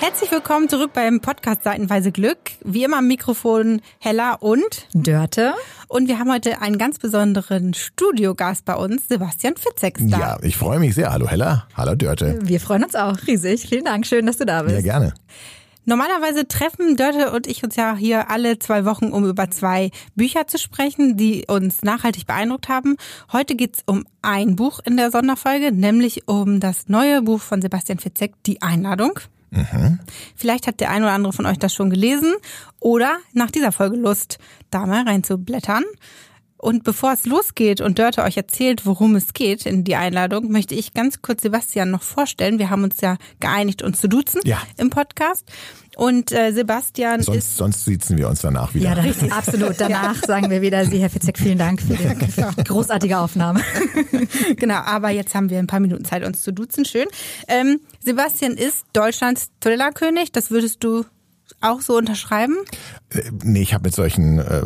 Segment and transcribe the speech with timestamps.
[0.00, 2.38] Herzlich willkommen zurück beim Podcast Seitenweise Glück.
[2.64, 5.52] Wie immer am Mikrofon Hella und Dörte.
[5.88, 9.98] Und wir haben heute einen ganz besonderen Studiogast bei uns, Sebastian Fitzek.
[10.00, 10.18] Da.
[10.18, 11.12] Ja, ich freue mich sehr.
[11.12, 12.38] Hallo Hella, hallo Dörte.
[12.40, 13.68] Wir freuen uns auch riesig.
[13.68, 14.74] Vielen Dank, schön, dass du da bist.
[14.74, 15.12] Ja, gerne.
[15.84, 20.46] Normalerweise treffen Dörte und ich uns ja hier alle zwei Wochen, um über zwei Bücher
[20.46, 22.96] zu sprechen, die uns nachhaltig beeindruckt haben.
[23.34, 27.98] Heute geht's um ein Buch in der Sonderfolge, nämlich um das neue Buch von Sebastian
[27.98, 29.20] Fitzek, Die Einladung.
[29.50, 29.98] Mhm.
[30.36, 32.34] Vielleicht hat der ein oder andere von euch das schon gelesen
[32.78, 34.38] oder nach dieser Folge Lust,
[34.70, 35.84] da mal reinzublättern.
[36.60, 40.74] Und bevor es losgeht und Dörte euch erzählt, worum es geht in die Einladung, möchte
[40.74, 42.58] ich ganz kurz Sebastian noch vorstellen.
[42.58, 44.58] Wir haben uns ja geeinigt, uns zu duzen ja.
[44.76, 45.50] im Podcast.
[45.96, 47.56] Und äh, Sebastian sonst, ist...
[47.56, 48.90] Sonst sitzen wir uns danach wieder.
[48.90, 49.32] Ja, richtig.
[49.32, 49.74] absolut.
[49.78, 50.26] Danach ja.
[50.26, 52.50] sagen wir wieder, Sie, Herr Fitzek, vielen Dank für die genau.
[52.64, 53.62] großartige Aufnahme.
[54.56, 56.84] genau, aber jetzt haben wir ein paar Minuten Zeit, uns zu duzen.
[56.84, 57.06] Schön.
[57.48, 60.30] Ähm, Sebastian ist Deutschlands Thrillerkönig.
[60.32, 61.04] Das würdest du
[61.60, 62.56] auch so unterschreiben?
[63.10, 64.62] Äh, nee, ich habe mit solchen äh,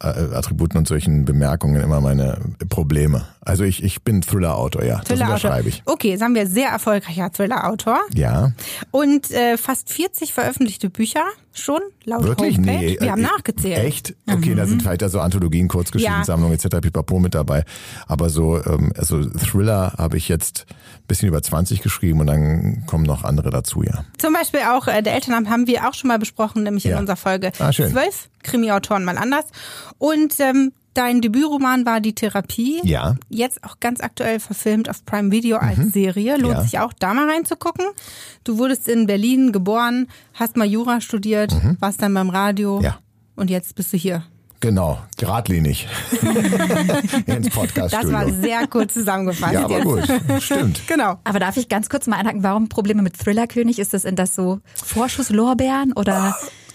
[0.00, 3.26] äh, Attributen und solchen Bemerkungen immer meine Probleme.
[3.40, 5.00] Also ich, ich bin Thriller-Autor, ja.
[5.00, 5.82] Thriller das unterschreibe ich.
[5.84, 8.00] Okay, sagen wir sehr erfolgreicher Thriller-Autor.
[8.14, 8.52] Ja.
[8.90, 12.56] Und äh, fast 40 veröffentlichte Bücher schon, laut Wirklich?
[12.56, 12.78] Homepage.
[12.78, 12.96] Nee.
[13.00, 13.84] Wir haben äh, nachgezählt.
[13.84, 14.14] Echt?
[14.28, 14.56] Okay, mhm.
[14.56, 16.64] da sind vielleicht so Anthologien, Kurzgeschichtensammlungen ja.
[16.64, 16.80] etc.
[16.80, 17.64] pipapo mit dabei.
[18.06, 22.84] Aber so ähm, also Thriller habe ich jetzt ein bisschen über 20 geschrieben und dann
[22.86, 24.04] kommen noch andere dazu, ja.
[24.18, 26.92] Zum Beispiel auch äh, der Elternabend haben wir auch schon mal besprochen, nämlich ja.
[26.92, 27.90] in unserer Folge ah, schön.
[27.90, 28.30] 12.
[28.42, 29.46] Krimi-Autoren mal anders.
[29.98, 32.80] Und ähm, Dein Debütroman war Die Therapie.
[32.84, 33.16] Ja.
[33.28, 35.90] Jetzt auch ganz aktuell verfilmt auf Prime Video als mhm.
[35.90, 36.36] Serie.
[36.36, 36.62] Lohnt ja.
[36.62, 37.84] sich auch, da mal reinzugucken.
[38.44, 41.76] Du wurdest in Berlin geboren, hast mal Jura studiert, mhm.
[41.80, 42.80] warst dann beim Radio.
[42.80, 43.00] Ja.
[43.34, 44.22] Und jetzt bist du hier.
[44.64, 45.86] Genau, geradlinig
[47.26, 47.92] ins Podcast.
[47.92, 49.52] Das war sehr kurz zusammengefasst.
[49.52, 50.04] Ja, aber gut,
[50.40, 50.80] stimmt.
[50.88, 51.18] Genau.
[51.22, 53.78] Aber darf ich ganz kurz mal einhaken, warum Probleme mit Thriller-König?
[53.78, 56.34] Ist das, sind das so Vorschusslorbeeren oder?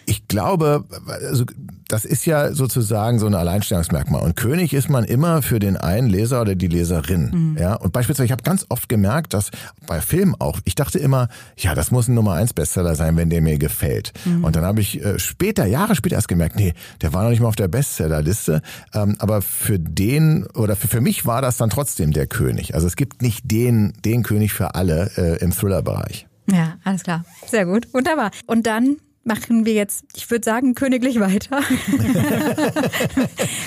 [0.10, 1.46] Ich glaube, also
[1.88, 4.24] das ist ja sozusagen so ein Alleinstellungsmerkmal.
[4.24, 7.30] Und König ist man immer für den einen Leser oder die Leserin.
[7.32, 7.58] Mhm.
[7.60, 9.52] Ja, und beispielsweise, ich habe ganz oft gemerkt, dass
[9.86, 11.28] bei Filmen auch, ich dachte immer,
[11.58, 14.14] ja, das muss ein Nummer eins Bestseller sein, wenn der mir gefällt.
[14.26, 14.44] Mhm.
[14.44, 17.42] Und dann habe ich äh, später, Jahre später erst gemerkt, nee, der war noch nicht
[17.42, 18.64] mal auf der Bestsellerliste.
[18.96, 22.74] Ähm, aber für den oder für, für mich war das dann trotzdem der König.
[22.74, 26.26] Also es gibt nicht den, den König für alle äh, im Thriller-Bereich.
[26.52, 27.26] Ja, alles klar.
[27.46, 27.94] Sehr gut.
[27.94, 28.32] Wunderbar.
[28.48, 28.98] Und dann
[29.30, 31.62] machen wir jetzt, ich würde sagen, königlich weiter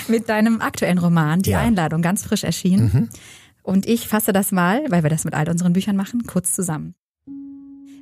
[0.07, 1.59] mit deinem aktuellen Roman, Die ja.
[1.59, 2.91] Einladung, ganz frisch erschienen.
[2.93, 3.09] Mhm.
[3.63, 6.95] Und ich fasse das mal, weil wir das mit all unseren Büchern machen, kurz zusammen.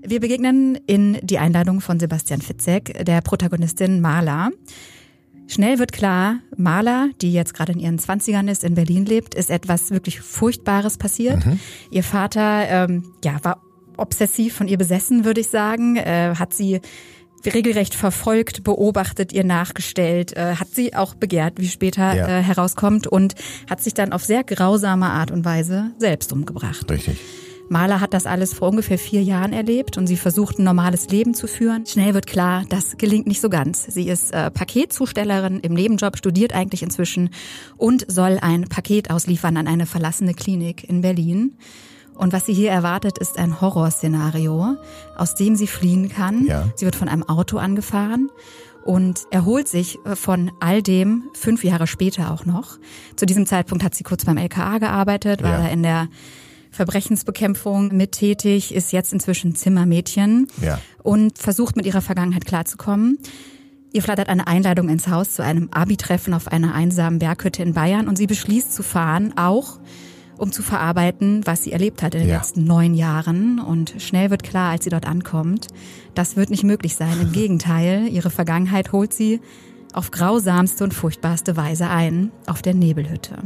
[0.04, 4.50] Wir begegnen in Die Einladung von Sebastian Fitzek, der Protagonistin Marla.
[5.48, 9.52] Schnell wird klar, Marla, die jetzt gerade in ihren Zwanzigern ist, in Berlin lebt, ist
[9.52, 11.46] etwas wirklich Furchtbares passiert.
[11.46, 11.60] Mhm.
[11.92, 13.62] Ihr Vater ähm, ja, war
[13.98, 16.82] obsessiv von ihr besessen, würde ich sagen, äh, hat sie
[17.46, 22.28] regelrecht verfolgt, beobachtet, ihr nachgestellt, äh, hat sie auch begehrt, wie später ja.
[22.28, 23.36] äh, herauskommt, und
[23.70, 26.90] hat sich dann auf sehr grausame Art und Weise selbst umgebracht.
[26.90, 27.18] Richtig.
[27.72, 31.34] Maler hat das alles vor ungefähr vier Jahren erlebt und sie versucht ein normales Leben
[31.34, 31.86] zu führen.
[31.86, 33.86] Schnell wird klar, das gelingt nicht so ganz.
[33.86, 37.30] Sie ist äh, Paketzustellerin im Nebenjob, studiert eigentlich inzwischen
[37.78, 41.58] und soll ein Paket ausliefern an eine verlassene Klinik in Berlin.
[42.22, 44.78] Und was sie hier erwartet, ist ein Horrorszenario,
[45.18, 46.46] aus dem sie fliehen kann.
[46.46, 46.70] Ja.
[46.76, 48.30] Sie wird von einem Auto angefahren
[48.84, 52.78] und erholt sich äh, von all dem fünf Jahre später auch noch.
[53.16, 55.68] Zu diesem Zeitpunkt hat sie kurz beim LKA gearbeitet, war ja.
[55.70, 56.10] in der
[56.70, 60.80] Verbrechensbekämpfung mit tätig, ist jetzt inzwischen Zimmermädchen ja.
[61.02, 63.18] und versucht mit ihrer Vergangenheit klarzukommen.
[63.94, 68.08] Ihr flattert eine Einladung ins Haus zu einem Abi-Treffen auf einer einsamen Berghütte in Bayern
[68.08, 69.80] und sie beschließt zu fahren, auch
[70.42, 72.38] um zu verarbeiten, was sie erlebt hat in den ja.
[72.38, 73.60] letzten neun Jahren.
[73.60, 75.68] Und schnell wird klar, als sie dort ankommt,
[76.16, 77.22] das wird nicht möglich sein.
[77.22, 79.40] Im Gegenteil, ihre Vergangenheit holt sie
[79.94, 83.38] auf grausamste und furchtbarste Weise ein, auf der Nebelhütte.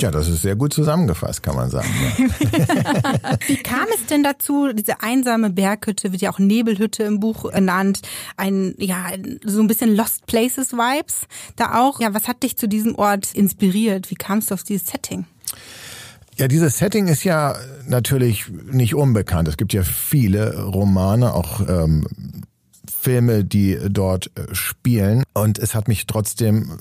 [0.00, 1.88] Ja, das ist sehr gut zusammengefasst, kann man sagen.
[2.00, 3.38] Ja.
[3.48, 4.72] Wie kam es denn dazu?
[4.72, 8.02] Diese einsame Berghütte wird ja auch Nebelhütte im Buch genannt.
[8.36, 9.06] Ein, ja,
[9.44, 12.00] so ein bisschen Lost Places Vibes da auch.
[12.00, 14.08] Ja, was hat dich zu diesem Ort inspiriert?
[14.10, 15.26] Wie kamst du auf dieses Setting?
[16.36, 17.56] Ja, dieses Setting ist ja
[17.88, 19.48] natürlich nicht unbekannt.
[19.48, 22.06] Es gibt ja viele Romane, auch ähm,
[22.88, 25.24] Filme, die dort äh, spielen.
[25.34, 26.78] Und es hat mich trotzdem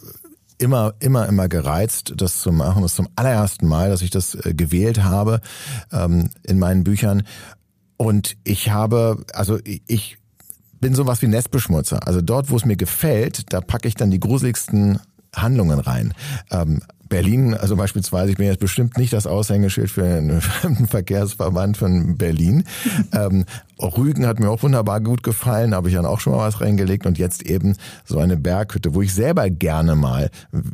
[0.58, 2.82] immer, immer, immer gereizt, das zu machen.
[2.82, 5.42] Das ist zum allerersten Mal, dass ich das äh, gewählt habe
[5.92, 7.24] ähm, in meinen Büchern.
[7.98, 10.18] Und ich habe, also ich
[10.80, 12.06] bin sowas wie Nestbeschmutzer.
[12.08, 15.00] Also dort, wo es mir gefällt, da packe ich dann die gruseligsten
[15.42, 16.14] Handlungen rein.
[16.52, 20.42] Ähm, Berlin, also beispielsweise, ich bin jetzt bestimmt nicht das Aushängeschild für einen
[20.90, 22.64] Verkehrsverband von Berlin.
[23.14, 23.46] ähm,
[23.80, 27.06] Rügen hat mir auch wunderbar gut gefallen, habe ich dann auch schon mal was reingelegt
[27.06, 27.76] und jetzt eben
[28.06, 30.30] so eine Berghütte, wo ich selber gerne mal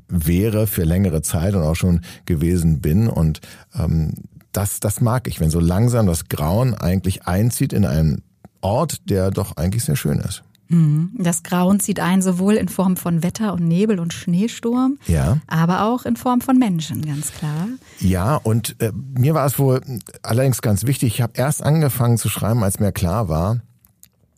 [0.07, 3.41] wäre für längere Zeit und auch schon gewesen bin und
[3.77, 4.13] ähm,
[4.51, 8.21] das, das mag ich, wenn so langsam das Grauen eigentlich einzieht in einen
[8.61, 10.43] Ort, der doch eigentlich sehr schön ist.
[10.69, 11.11] Mhm.
[11.17, 15.37] Das Grauen zieht ein, sowohl in Form von Wetter und Nebel und Schneesturm, ja.
[15.47, 17.67] aber auch in Form von Menschen, ganz klar.
[17.99, 19.81] Ja, und äh, mir war es wohl
[20.21, 23.61] allerdings ganz wichtig, ich habe erst angefangen zu schreiben, als mir klar war,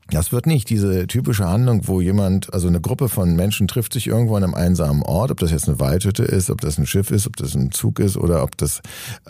[0.10, 4.06] das wird nicht diese typische Handlung, wo jemand, also eine Gruppe von Menschen trifft sich
[4.06, 7.10] irgendwo an einem einsamen Ort, ob das jetzt eine Waldhütte ist, ob das ein Schiff
[7.10, 8.82] ist, ob das ein Zug ist oder ob das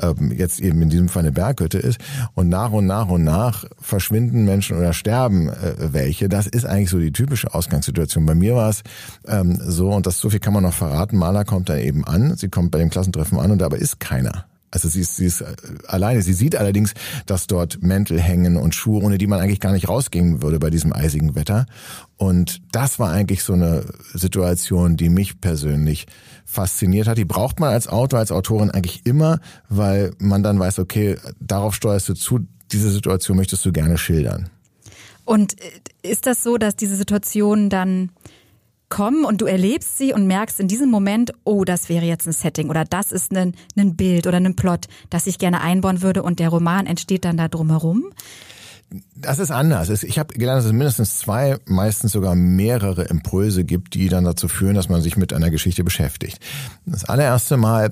[0.02, 2.00] ähm, jetzt eben in diesem Fall eine Berghütte ist.
[2.34, 6.28] Und nach und nach und nach verschwinden Menschen oder sterben äh, welche.
[6.28, 8.26] Das ist eigentlich so die typische Ausgangssituation.
[8.26, 8.84] Bei mir war es
[9.28, 12.36] ähm, so, und das so viel kann man noch verraten, Maler kommt da eben an,
[12.36, 14.46] sie kommt bei dem Klassentreffen an und dabei ist keiner.
[14.72, 15.56] Also sie ist, sie ist äh,
[15.88, 16.22] alleine.
[16.22, 16.94] Sie sieht allerdings,
[17.26, 20.70] dass dort Mäntel hängen und Schuhe, ohne die man eigentlich gar nicht rausgehen würde bei
[20.70, 21.66] diesem eisigen Wetter.
[22.18, 26.08] Und das war eigentlich so eine Situation, die mich persönlich
[26.46, 27.18] fasziniert hat.
[27.18, 29.40] Die braucht man als Autor, als Autorin eigentlich immer,
[29.70, 32.40] weil man dann weiß, okay, darauf steuerst du zu,
[32.72, 34.50] diese Situation möchtest du gerne schildern.
[35.26, 38.12] Und äh, ist das so, dass diese Situation dann
[38.90, 42.34] kommen und du erlebst sie und merkst in diesem Moment, oh, das wäre jetzt ein
[42.34, 46.24] Setting oder das ist ein, ein Bild oder ein Plot, das ich gerne einbauen würde
[46.24, 48.12] und der Roman entsteht dann da drumherum?
[49.16, 49.90] Das ist anders.
[50.04, 54.48] Ich habe gelernt, dass es mindestens zwei, meistens sogar mehrere Impulse gibt, die dann dazu
[54.48, 56.40] führen, dass man sich mit einer Geschichte beschäftigt.
[56.86, 57.92] Das allererste Mal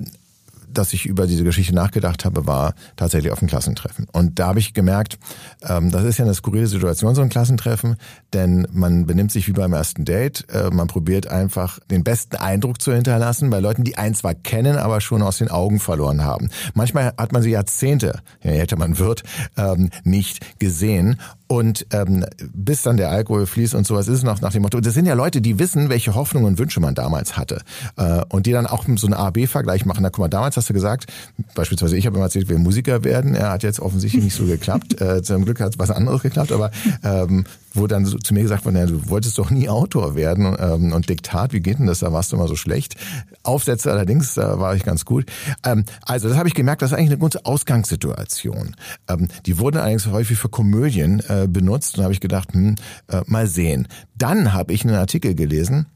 [0.78, 4.06] dass ich über diese Geschichte nachgedacht habe, war tatsächlich auf dem Klassentreffen.
[4.12, 5.18] Und da habe ich gemerkt,
[5.62, 7.96] ähm, das ist ja eine skurrile Situation, so ein Klassentreffen,
[8.32, 10.46] denn man benimmt sich wie beim ersten Date.
[10.52, 14.76] Äh, man probiert einfach den besten Eindruck zu hinterlassen bei Leuten, die einen zwar kennen,
[14.76, 16.50] aber schon aus den Augen verloren haben.
[16.74, 19.22] Manchmal hat man sie Jahrzehnte, je älter man wird,
[19.56, 21.18] ähm, nicht gesehen.
[21.54, 24.94] Und ähm, bis dann der Alkohol fließt und sowas ist noch nach dem Motto, das
[24.94, 27.62] sind ja Leute, die wissen, welche Hoffnungen und Wünsche man damals hatte.
[27.96, 30.00] Äh, und die dann auch so einen A-B-Vergleich machen.
[30.02, 31.06] Na guck mal, damals hast du gesagt,
[31.54, 33.36] beispielsweise ich habe immer erzählt, wir Musiker werden.
[33.36, 35.00] Er hat jetzt offensichtlich nicht so geklappt.
[35.00, 36.72] äh, zum Glück hat was anderes geklappt, aber
[37.04, 40.56] ähm, wo dann so zu mir gesagt wurde, ja, du wolltest doch nie Autor werden
[40.58, 41.98] ähm, und Diktat, wie geht denn das?
[41.98, 42.96] Da warst du immer so schlecht.
[43.42, 45.26] Aufsätze allerdings, da war ich ganz gut.
[45.64, 48.76] Ähm, also das habe ich gemerkt, das ist eigentlich eine gute Ausgangssituation.
[49.08, 52.76] Ähm, die wurden allerdings häufig für Komödien äh, benutzt und habe ich gedacht, hm,
[53.08, 53.88] äh, mal sehen.
[54.16, 55.86] Dann habe ich einen Artikel gelesen,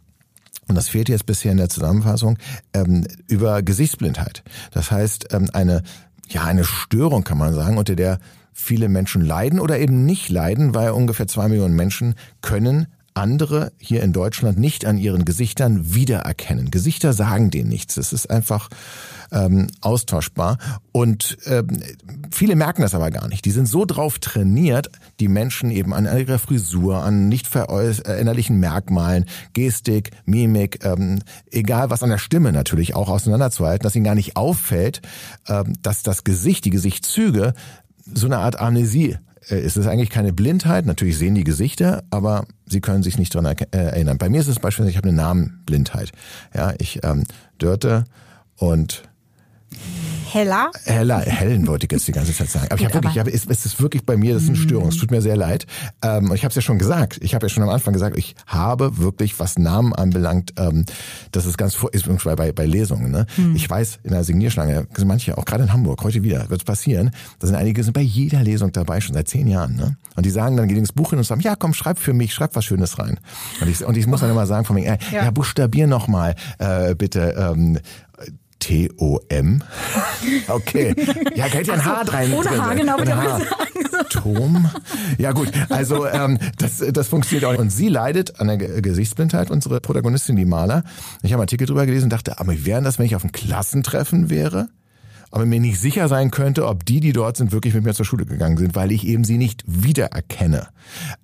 [0.68, 2.38] und das fehlt jetzt bisher in der Zusammenfassung,
[2.74, 4.42] ähm, über Gesichtsblindheit.
[4.72, 5.82] Das heißt, ähm, eine,
[6.28, 8.18] ja, eine Störung kann man sagen, unter der
[8.52, 14.02] viele Menschen leiden oder eben nicht leiden, weil ungefähr zwei Millionen Menschen können andere hier
[14.02, 16.70] in Deutschland nicht an ihren Gesichtern wiedererkennen.
[16.70, 17.96] Gesichter sagen denen nichts.
[17.96, 18.68] Es ist einfach
[19.30, 20.58] ähm, austauschbar.
[20.92, 21.68] Und ähm,
[22.30, 23.44] viele merken das aber gar nicht.
[23.44, 29.26] Die sind so drauf trainiert, die Menschen eben an ihrer Frisur, an nicht veränderlichen Merkmalen,
[29.52, 31.20] Gestik, Mimik, ähm,
[31.50, 35.02] egal was an der Stimme natürlich auch auseinanderzuhalten, dass ihnen gar nicht auffällt,
[35.48, 37.54] ähm, dass das Gesicht, die Gesichtszüge
[38.14, 39.18] so eine Art Amnesie
[39.50, 40.86] äh, ist es eigentlich keine Blindheit.
[40.86, 44.18] Natürlich sehen die Gesichter, aber sie können sich nicht daran äh, erinnern.
[44.18, 46.12] Bei mir ist es beispielsweise, ich habe eine Namenblindheit.
[46.54, 47.24] Ja, ich ähm,
[47.58, 48.04] Dörte
[48.56, 49.02] und
[50.32, 50.70] Heller?
[50.84, 52.66] Heller, hellen wollte ich jetzt die ganze Zeit sagen.
[52.70, 54.48] Aber Gut, ich habe wirklich, ich hab, es, es ist wirklich bei mir, das ist
[54.50, 54.88] eine Störung.
[54.88, 55.66] Es tut mir sehr leid.
[56.02, 57.18] Ähm, ich habe es ja schon gesagt.
[57.22, 60.84] Ich habe ja schon am Anfang gesagt, ich habe wirklich, was Namen anbelangt, ähm,
[61.32, 62.06] das ist ganz vor, ist
[62.36, 63.10] bei, bei Lesungen.
[63.10, 63.26] Ne?
[63.36, 63.56] Mhm.
[63.56, 66.64] Ich weiß, in der Signierschlange sind manche, auch gerade in Hamburg, heute wieder, wird es
[66.64, 67.10] passieren.
[67.38, 69.76] Da sind einige, sind bei jeder Lesung dabei, schon seit zehn Jahren.
[69.76, 69.96] Ne?
[70.14, 72.34] Und die sagen dann, gehen ins Buch hin und sagen, ja, komm, schreib für mich,
[72.34, 73.18] schreib was Schönes rein.
[73.60, 75.24] Und ich, und ich muss dann immer sagen, von mir, äh, ja.
[75.24, 77.34] ja, buchstabier noch mal, äh, bitte.
[77.38, 77.78] Ähm,
[78.60, 79.62] T-O-M.
[80.48, 80.94] Okay.
[81.34, 82.32] Ja, hätte ja ein H rein.
[82.32, 82.96] Ohne H, genau.
[82.96, 83.40] Ein H.
[84.10, 84.70] Tom.
[85.18, 87.60] Ja gut, also ähm, das, das funktioniert auch nicht.
[87.60, 90.84] Und sie leidet an der Gesichtsblindheit, unsere Protagonistin, die Maler.
[91.22, 93.24] Ich habe einen Artikel drüber gelesen und dachte, aber wie wäre das, wenn ich auf
[93.24, 94.68] ein Klassentreffen wäre?
[95.30, 98.06] Aber mir nicht sicher sein könnte, ob die, die dort sind, wirklich mit mir zur
[98.06, 100.68] Schule gegangen sind, weil ich eben sie nicht wiedererkenne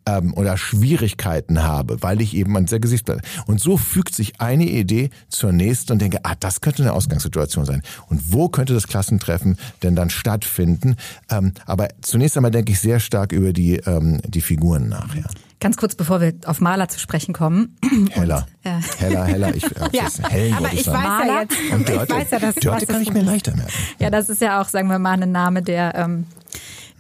[0.07, 3.21] ähm, oder Schwierigkeiten habe, weil ich eben ein sehr Gesicht bin.
[3.47, 7.65] Und so fügt sich eine Idee zur nächsten und denke, ah, das könnte eine Ausgangssituation
[7.65, 7.83] sein.
[8.09, 10.97] Und wo könnte das Klassentreffen denn dann stattfinden?
[11.31, 15.15] Ähm, aber zunächst einmal denke ich sehr stark über die, ähm, die Figuren nach.
[15.15, 15.25] Ja.
[15.61, 17.77] Ganz kurz, bevor wir auf Maler zu sprechen kommen.
[18.11, 18.47] Heller.
[18.65, 19.55] Und, äh, Heller, heller.
[19.55, 21.05] Ich, Ja, hellen aber ich sagen.
[21.05, 23.73] weiß ja jetzt, Und ich Dörte, weiß ja, dass Dörte kann ich mir leichter merken.
[23.99, 26.27] Ja, das ist ja auch, sagen wir mal, ein Name, der ähm,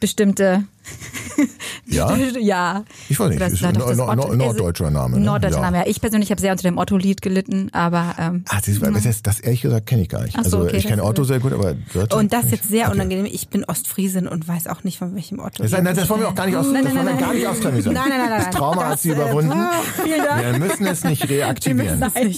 [0.00, 0.64] bestimmte.
[1.86, 2.16] Ja?
[2.16, 2.84] ja.
[3.08, 5.18] Ich weiß nicht, Das ist ein doch das nor- nor- Otto- norddeutscher Name.
[5.18, 5.24] Ne?
[5.26, 5.62] Norddeutscher ja.
[5.62, 5.84] Name, ja.
[5.86, 9.60] Ich persönlich habe sehr unter dem Otto-Lied gelitten, aber ähm, Ah, das, das, das ehrlich
[9.62, 10.34] gesagt kenne ich gar nicht.
[10.38, 12.52] Ach so, also okay, ich kenne das- Otto sehr gut, aber Dörte Und das ich-
[12.52, 12.94] jetzt sehr okay.
[12.94, 13.26] unangenehm.
[13.26, 15.62] Ich bin Ostfriesin und weiß auch nicht, von welchem Otto.
[15.62, 17.34] Das, nein, das wollen wir auch gar nicht aus, Nein, das nein, wir nein, gar
[17.34, 17.92] nicht ausklamüsern.
[17.92, 18.90] Nein, nein, nein, nein, Das Trauma nein.
[18.90, 19.52] hat sie Das, äh, überwunden.
[20.04, 21.98] Wir müssen es nicht reaktivieren.
[21.98, 22.34] Nein.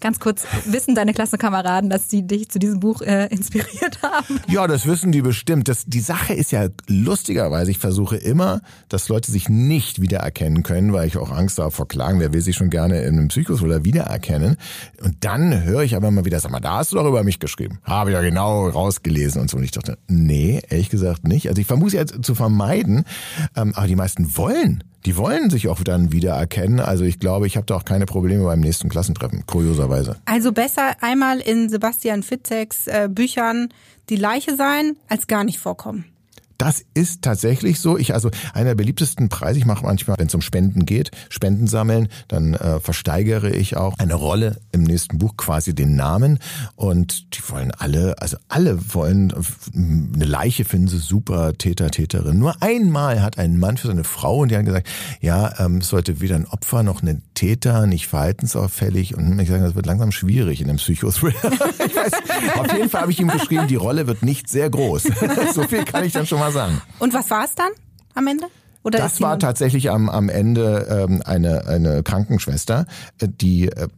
[0.00, 4.40] Ganz kurz, wissen deine Klassenkameraden, dass sie dich zu diesem Buch äh, inspiriert haben?
[4.48, 5.68] Ja, das wissen die bestimmt.
[5.68, 10.92] Das, die Sache ist ja lustigerweise, ich versuche immer, dass Leute sich nicht wiedererkennen können,
[10.92, 12.20] weil ich auch Angst habe vor Klagen.
[12.20, 14.56] Wer will sich schon gerne in einem Psychothriller wiedererkennen?
[15.02, 17.40] Und dann höre ich aber immer wieder, sag mal, da hast du doch über mich
[17.40, 17.80] geschrieben.
[17.82, 19.56] Habe ich ja genau rausgelesen und so.
[19.56, 21.48] Und ich dachte, nee, ehrlich gesagt nicht.
[21.48, 23.04] Also ich vermute ja zu vermeiden,
[23.56, 24.84] ähm, aber die meisten wollen.
[25.04, 26.78] Die wollen sich auch dann wiedererkennen.
[26.78, 30.16] Also ich glaube, ich habe da auch keine Probleme beim nächsten Klassentreffen, kurioserweise.
[30.26, 33.68] Also besser einmal in Sebastian Fitzeks äh, Büchern
[34.10, 36.04] die Leiche sein, als gar nicht vorkommen.
[36.64, 37.98] Das ist tatsächlich so.
[37.98, 39.58] Ich also einer der beliebtesten Preise.
[39.58, 43.98] Ich mache manchmal, wenn es um Spenden geht, Spenden sammeln, dann äh, versteigere ich auch
[43.98, 46.38] eine Rolle im nächsten Buch, quasi den Namen.
[46.74, 49.34] Und die wollen alle, also alle wollen
[49.74, 52.38] eine Leiche finden sie super Täter, Täterin.
[52.38, 54.88] Nur einmal hat ein Mann für seine Frau und die hat gesagt,
[55.20, 59.14] ja, ähm, es sollte weder ein Opfer noch ein Täter, nicht verhaltensauffällig.
[59.14, 61.34] Und ich sage, das wird langsam schwierig in einem Psychothriller.
[62.54, 65.02] auf jeden Fall habe ich ihm geschrieben, die Rolle wird nicht sehr groß.
[65.54, 66.80] so viel kann ich dann schon mal sagen.
[66.98, 67.70] Und was war es dann
[68.14, 68.46] am Ende?
[68.84, 72.86] Oder Das war tatsächlich am, am Ende ähm, eine, eine Krankenschwester,
[73.18, 73.88] äh, die äh,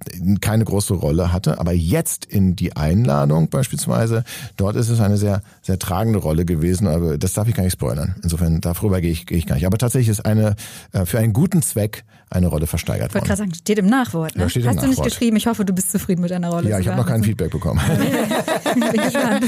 [0.40, 4.22] keine große Rolle hatte, aber jetzt in die Einladung beispielsweise,
[4.56, 7.72] dort ist es eine sehr, sehr tragende Rolle gewesen, aber das darf ich gar nicht
[7.72, 8.14] spoilern.
[8.22, 9.66] Insofern, darüber gehe ich, gehe ich gar nicht.
[9.66, 10.54] Aber tatsächlich ist eine
[10.92, 13.38] äh, für einen guten Zweck eine Rolle versteigert Ich wollte worden.
[13.38, 14.34] gerade sagen, steht im Nachwort.
[14.36, 14.42] Ne?
[14.42, 15.12] Ja, steht im Hast du nicht Nachwort.
[15.12, 15.36] geschrieben?
[15.36, 16.68] Ich hoffe, du bist zufrieden mit deiner Rolle.
[16.70, 17.80] Ja, ich habe noch kein Feedback bekommen.
[18.74, 19.44] Bin gespannt.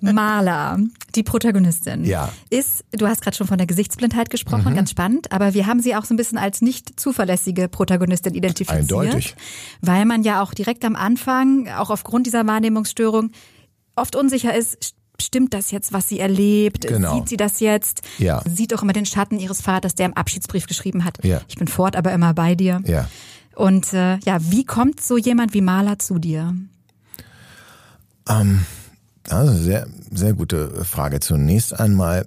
[0.00, 0.78] Maler,
[1.14, 2.28] die Protagonistin, Ja.
[2.50, 5.94] ist, du hast gerade schon von der Gesichtsblindheit gesprochen, ganz spannend, aber wir haben sie
[5.94, 8.80] auch so ein bisschen als nicht zuverlässige Protagonistin identifiziert.
[8.80, 9.36] Eindeutig.
[9.80, 13.30] Weil man ja auch direkt am Anfang, auch aufgrund dieser Wahrnehmungsstörung,
[13.94, 16.86] oft unsicher ist, st- stimmt das jetzt, was sie erlebt?
[16.88, 17.14] Genau.
[17.14, 18.02] Sieht sie das jetzt?
[18.18, 18.42] Ja.
[18.46, 21.40] Sieht auch immer den Schatten ihres Vaters, der im Abschiedsbrief geschrieben hat, Ja.
[21.48, 22.82] ich bin fort, aber immer bei dir.
[22.84, 23.08] Ja.
[23.54, 26.54] Und äh, ja, wie kommt so jemand wie Maler zu dir?
[29.28, 31.20] Also sehr, sehr gute Frage.
[31.20, 32.26] Zunächst einmal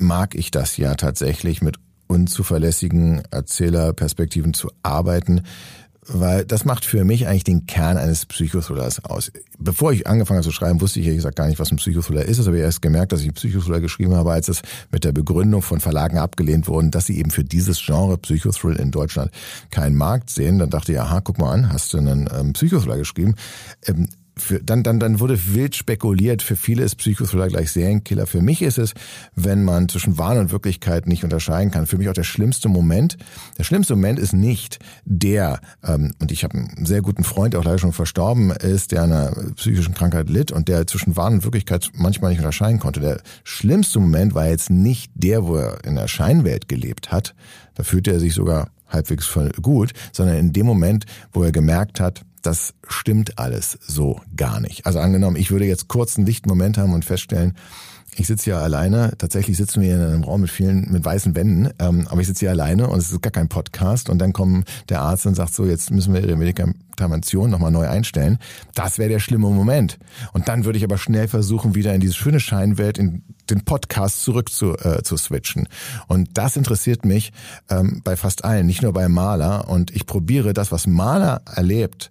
[0.00, 1.76] mag ich das ja tatsächlich mit
[2.06, 5.42] unzuverlässigen Erzählerperspektiven zu arbeiten,
[6.12, 9.30] weil das macht für mich eigentlich den Kern eines Psychothrillers aus.
[9.58, 12.24] Bevor ich angefangen habe zu schreiben, wusste ich ehrlich gesagt gar nicht, was ein Psychothriller
[12.24, 12.38] ist.
[12.38, 15.12] Das habe ich erst gemerkt, dass ich einen Psychothriller geschrieben habe, als es mit der
[15.12, 19.30] Begründung von Verlagen abgelehnt wurden, dass sie eben für dieses Genre Psychothrill in Deutschland
[19.70, 20.58] keinen Markt sehen.
[20.58, 23.34] Dann dachte ich, aha, guck mal an, hast du einen ähm, Psychothriller geschrieben.
[23.86, 24.08] Ähm,
[24.40, 26.42] für, dann, dann, dann wurde wild spekuliert.
[26.42, 28.26] Für viele ist Psychothriller gleich Serienkiller.
[28.26, 28.94] Für mich ist es,
[29.34, 33.16] wenn man zwischen Wahn und Wirklichkeit nicht unterscheiden kann, für mich auch der schlimmste Moment.
[33.58, 37.60] Der schlimmste Moment ist nicht der, ähm, und ich habe einen sehr guten Freund, der
[37.60, 41.44] auch leider schon verstorben ist, der einer psychischen Krankheit litt und der zwischen Wahn und
[41.44, 43.00] Wirklichkeit manchmal nicht unterscheiden konnte.
[43.00, 47.34] Der schlimmste Moment war jetzt nicht der, wo er in der Scheinwelt gelebt hat.
[47.74, 52.00] Da fühlte er sich sogar halbwegs voll gut, sondern in dem Moment, wo er gemerkt
[52.00, 54.86] hat, das stimmt alles so gar nicht.
[54.86, 57.54] Also angenommen, ich würde jetzt kurz einen lichten haben und feststellen,
[58.16, 59.12] ich sitze hier alleine.
[59.18, 61.70] Tatsächlich sitzen wir in einem Raum mit vielen, mit weißen Wänden.
[61.78, 64.10] Ähm, aber ich sitze hier alleine und es ist gar kein Podcast.
[64.10, 67.88] Und dann kommt der Arzt und sagt so, jetzt müssen wir Ihre Medikamentation nochmal neu
[67.88, 68.38] einstellen.
[68.74, 69.98] Das wäre der schlimme Moment.
[70.32, 74.22] Und dann würde ich aber schnell versuchen, wieder in diese schöne Scheinwelt, in den Podcast
[74.22, 75.68] zurück zu, äh, zu switchen.
[76.08, 77.32] Und das interessiert mich
[77.68, 79.68] ähm, bei fast allen, nicht nur bei Maler.
[79.68, 82.10] Und ich probiere das, was Maler erlebt,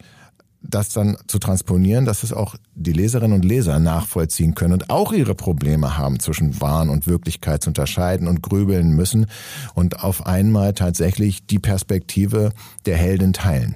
[0.61, 5.13] das dann zu transponieren, dass es auch die Leserinnen und Leser nachvollziehen können und auch
[5.13, 9.27] ihre Probleme haben, zwischen Wahn und Wirklichkeit zu unterscheiden und grübeln müssen
[9.73, 12.51] und auf einmal tatsächlich die Perspektive
[12.85, 13.75] der Heldin teilen.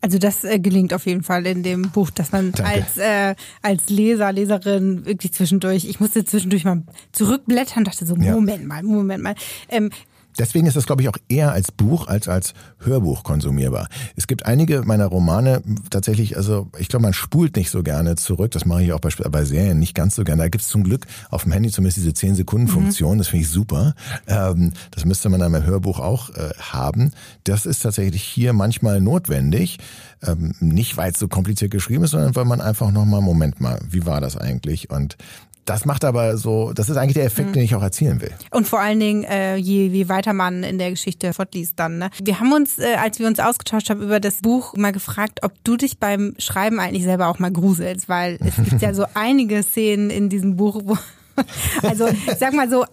[0.00, 2.70] Also das äh, gelingt auf jeden Fall in dem Buch, dass man Danke.
[2.70, 6.82] als äh, als Leser, Leserin wirklich zwischendurch, ich musste zwischendurch mal
[7.12, 8.32] zurückblättern, dachte so, Ja.
[8.32, 9.34] Moment mal, Moment mal.
[9.68, 9.90] Ähm,
[10.38, 13.88] Deswegen ist das, glaube ich, auch eher als Buch als als Hörbuch konsumierbar.
[14.16, 18.50] Es gibt einige meiner Romane tatsächlich, also ich glaube, man spult nicht so gerne zurück.
[18.52, 20.42] Das mache ich auch beispielsweise bei Serien nicht ganz so gerne.
[20.42, 23.18] Da gibt es zum Glück auf dem Handy zumindest diese 10-Sekunden-Funktion.
[23.18, 23.94] Das finde ich super.
[24.26, 27.12] Ähm, das müsste man dann beim Hörbuch auch äh, haben.
[27.44, 29.78] Das ist tatsächlich hier manchmal notwendig.
[30.22, 33.80] Ähm, nicht, weil es so kompliziert geschrieben ist, sondern weil man einfach nochmal, Moment mal,
[33.88, 34.90] wie war das eigentlich?
[34.90, 35.16] Und
[35.70, 37.52] das macht aber so, das ist eigentlich der Effekt, mhm.
[37.52, 38.32] den ich auch erzielen will.
[38.50, 41.98] Und vor allen Dingen, äh, je, je weiter man in der Geschichte fortliest dann.
[41.98, 42.10] Ne?
[42.20, 45.52] Wir haben uns, äh, als wir uns ausgetauscht haben über das Buch, mal gefragt, ob
[45.62, 49.62] du dich beim Schreiben eigentlich selber auch mal gruselst, weil es gibt ja so einige
[49.62, 50.98] Szenen in diesem Buch, wo
[51.82, 52.08] also
[52.38, 52.84] sag mal so,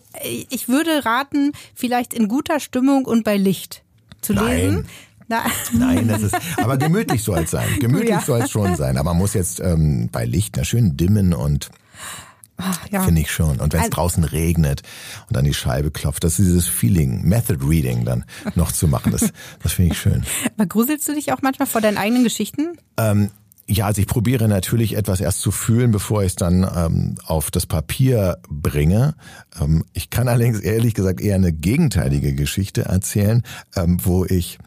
[0.50, 3.82] ich würde raten, vielleicht in guter Stimmung und bei Licht
[4.22, 4.86] zu lesen.
[5.28, 5.44] Na.
[5.74, 7.68] Nein, das ist, aber gemütlich soll es sein.
[7.80, 8.22] Gemütlich ja.
[8.22, 8.98] soll es schon sein.
[8.98, 11.70] Aber man muss jetzt ähm, bei Licht na, schön dimmen und
[12.92, 13.04] ja.
[13.04, 13.60] Finde ich schon.
[13.60, 14.82] Und wenn es draußen regnet
[15.28, 19.12] und dann die Scheibe klopft, das ist dieses Feeling, Method Reading dann noch zu machen,
[19.12, 20.24] das, das finde ich schön.
[20.58, 22.78] Aber gruselst du dich auch manchmal vor deinen eigenen Geschichten?
[22.98, 23.32] Ähm,
[23.70, 27.52] ja, also ich probiere natürlich etwas erst zu fühlen, bevor ich es dann ähm, auf
[27.52, 29.16] das Papier bringe.
[29.60, 33.44] Ähm, ich kann allerdings ehrlich gesagt eher eine gegenteilige Geschichte erzählen,
[33.76, 34.58] ähm, wo ich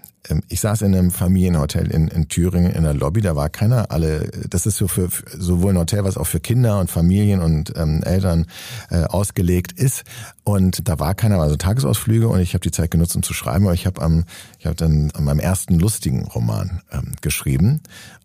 [0.49, 3.91] ich saß in einem Familienhotel in, in Thüringen in der Lobby, da war keiner.
[3.91, 7.73] Alle, das ist so für sowohl ein Hotel, was auch für Kinder und Familien und
[7.77, 8.47] ähm, Eltern
[8.91, 10.05] äh, ausgelegt ist.
[10.45, 13.65] Und da war keiner, also Tagesausflüge und ich habe die Zeit genutzt, um zu schreiben.
[13.65, 14.25] Aber ich habe am,
[14.59, 17.81] ich habe dann an meinem ersten lustigen Roman ähm, geschrieben.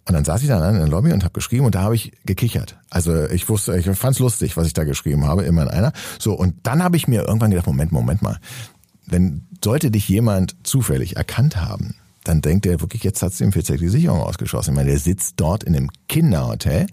[0.07, 2.11] Und dann saß ich dann in der Lobby und habe geschrieben und da habe ich
[2.25, 2.77] gekichert.
[2.91, 5.93] Also ich wusste, ich fand's lustig, was ich da geschrieben habe, immer in einer.
[6.19, 8.39] So und dann habe ich mir irgendwann gedacht, Moment, Moment mal,
[9.07, 13.91] wenn sollte dich jemand zufällig erkannt haben, dann denkt er wirklich, jetzt hat's dem tatsächlich
[13.91, 14.73] die Sicherung ausgeschossen.
[14.73, 16.87] Ich meine, der sitzt dort in einem Kinderhotel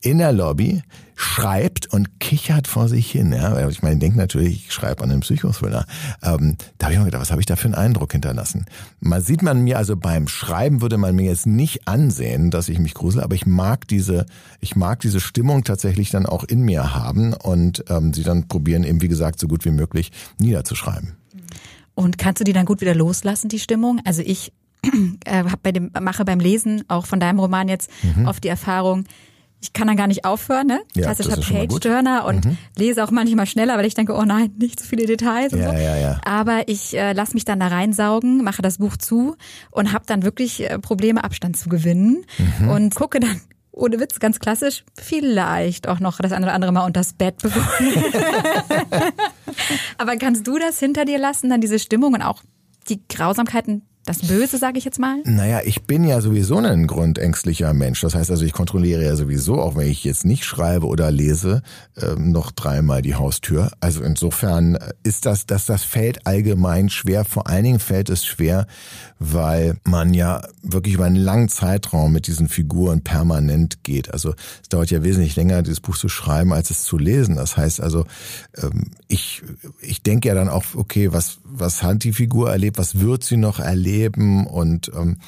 [0.00, 0.82] in der Lobby,
[1.14, 3.32] schreibt und kichert vor sich hin.
[3.32, 3.68] Ja?
[3.68, 5.86] Ich meine, denkt natürlich, ich schreibe an einem Psychothriller.
[6.22, 8.66] Ähm, da habe ich mir gedacht, was habe ich da für einen Eindruck hinterlassen?
[8.98, 12.80] Man sieht man mir also beim Schreiben würde man mir jetzt nicht ansehen, dass ich
[12.80, 14.26] mich grusel, aber ich mag diese,
[14.60, 18.82] ich mag diese Stimmung tatsächlich dann auch in mir haben und ähm, sie dann probieren
[18.82, 21.21] eben wie gesagt so gut wie möglich niederzuschreiben.
[21.94, 24.00] Und kannst du die dann gut wieder loslassen, die Stimmung?
[24.04, 24.52] Also ich
[25.24, 28.26] äh, hab bei dem, mache beim Lesen auch von deinem Roman jetzt mhm.
[28.26, 29.04] oft die Erfahrung,
[29.62, 30.80] ich kann dann gar nicht aufhören, ne?
[30.94, 32.58] Ja, Klassischer Page-Turner und mhm.
[32.76, 35.70] lese auch manchmal schneller, weil ich denke, oh nein, nicht so viele Details und ja,
[35.70, 35.76] so.
[35.76, 36.20] Ja, ja.
[36.24, 39.36] Aber ich äh, lasse mich dann da reinsaugen, mache das Buch zu
[39.70, 42.24] und habe dann wirklich äh, Probleme, Abstand zu gewinnen
[42.58, 42.70] mhm.
[42.70, 46.84] und gucke dann ohne Witz, ganz klassisch, vielleicht auch noch das eine oder andere Mal
[46.84, 47.36] unter das Bett.
[49.98, 52.42] Aber kannst du das hinter dir lassen, dann diese Stimmung und auch
[52.88, 55.18] die Grausamkeiten das Böse, sage ich jetzt mal?
[55.24, 58.00] Naja, ich bin ja sowieso ein grundängstlicher Mensch.
[58.00, 61.62] Das heißt also, ich kontrolliere ja sowieso, auch wenn ich jetzt nicht schreibe oder lese,
[62.00, 63.70] ähm, noch dreimal die Haustür.
[63.78, 67.24] Also insofern ist das, dass das fällt allgemein schwer.
[67.24, 68.66] Vor allen Dingen fällt es schwer,
[69.20, 74.12] weil man ja wirklich über einen langen Zeitraum mit diesen Figuren permanent geht.
[74.12, 77.36] Also es dauert ja wesentlich länger, dieses Buch zu schreiben, als es zu lesen.
[77.36, 78.06] Das heißt also,
[78.60, 79.44] ähm, ich,
[79.80, 83.36] ich denke ja dann auch, okay, was, was hat die Figur erlebt, was wird sie
[83.36, 85.18] noch erleben und ähm,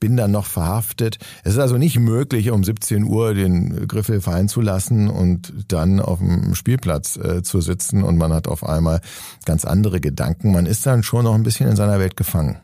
[0.00, 1.18] bin dann noch verhaftet.
[1.44, 6.00] Es ist also nicht möglich, um 17 Uhr den Griffel fallen zu lassen und dann
[6.00, 9.00] auf dem Spielplatz äh, zu sitzen und man hat auf einmal
[9.44, 10.52] ganz andere Gedanken.
[10.52, 12.58] Man ist dann schon noch ein bisschen in seiner Welt gefangen.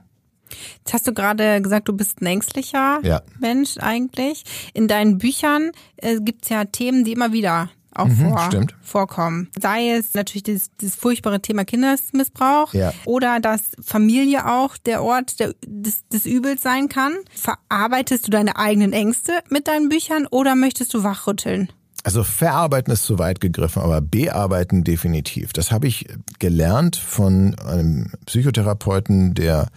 [0.79, 3.23] Jetzt hast du gerade gesagt, du bist ein ängstlicher ja.
[3.41, 4.45] Mensch eigentlich.
[4.73, 8.51] In deinen Büchern äh, gibt's ja Themen, die immer wieder auch mhm, vor,
[8.83, 9.49] vorkommen.
[9.61, 12.93] Sei es natürlich das, das furchtbare Thema Kindesmissbrauch ja.
[13.05, 17.13] oder dass Familie auch der Ort der, des, des Übels sein kann.
[17.35, 21.69] Verarbeitest du deine eigenen Ängste mit deinen Büchern oder möchtest du wachrütteln?
[22.05, 25.55] Also verarbeiten ist zu weit gegriffen, aber bearbeiten definitiv.
[25.55, 26.07] Das habe ich
[26.39, 29.69] gelernt von einem Psychotherapeuten, der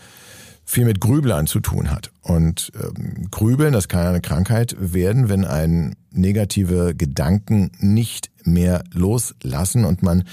[0.69, 2.11] viel mit Grüblern zu tun hat.
[2.21, 9.85] Und ähm, Grübeln, das kann eine Krankheit werden, wenn ein negative Gedanken nicht mehr loslassen
[9.85, 10.25] und man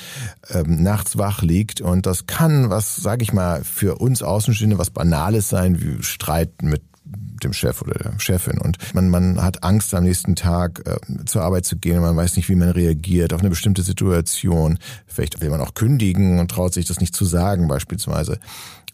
[0.51, 1.81] ähm, nachts wach liegt.
[1.81, 6.63] Und das kann, was sage ich mal, für uns Außenstehende was Banales sein, wie Streit
[6.63, 8.59] mit dem Chef oder der Chefin.
[8.59, 12.01] Und man, man hat Angst, am nächsten Tag äh, zur Arbeit zu gehen.
[12.01, 14.79] Man weiß nicht, wie man reagiert auf eine bestimmte Situation.
[15.07, 18.39] Vielleicht will man auch kündigen und traut sich das nicht zu sagen, beispielsweise.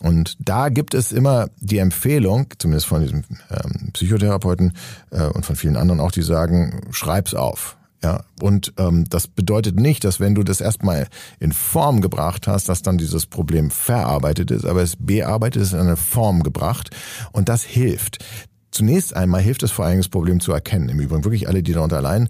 [0.00, 4.72] Und da gibt es immer die Empfehlung, zumindest von diesem ähm, Psychotherapeuten
[5.10, 7.76] äh, und von vielen anderen auch, die sagen, schreib's auf.
[8.02, 11.08] Ja, und ähm, das bedeutet nicht, dass wenn du das erstmal
[11.38, 15.80] in Form gebracht hast, dass dann dieses Problem verarbeitet ist, aber es bearbeitet ist in
[15.80, 16.90] eine Form gebracht
[17.32, 18.24] und das hilft.
[18.70, 20.88] Zunächst einmal hilft es vor allem, das Problem zu erkennen.
[20.88, 22.28] Im Übrigen wirklich alle, die darunter allein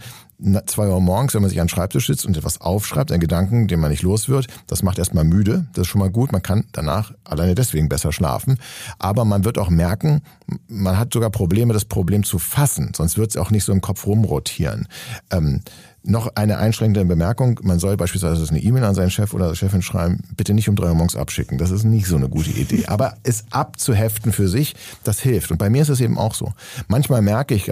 [0.67, 3.69] zwei Uhr morgens, wenn man sich an den Schreibtisch sitzt und etwas aufschreibt, einen Gedanken,
[3.69, 5.67] den man nicht los wird, das macht erstmal müde.
[5.75, 6.33] Das ist schon mal gut.
[6.33, 8.59] Man kann danach alleine deswegen besser schlafen.
[8.99, 10.23] Aber man wird auch merken,
[10.69, 12.93] man hat sogar Probleme, das Problem zu fassen.
[12.97, 14.89] Sonst wird es auch nicht so im Kopf rumrotieren.
[15.31, 15.63] Ähm,
[16.03, 17.61] noch eine einschränkende Bemerkung.
[17.63, 20.89] Man soll beispielsweise eine E-Mail an seinen Chef oder Chefin schreiben, bitte nicht um drei
[20.89, 21.59] Uhr morgens abschicken.
[21.59, 22.87] Das ist nicht so eine gute Idee.
[22.87, 24.75] Aber es abzuheften für sich,
[25.05, 25.51] das hilft.
[25.51, 26.53] Und bei mir ist es eben auch so.
[26.89, 27.71] Manchmal merke ich,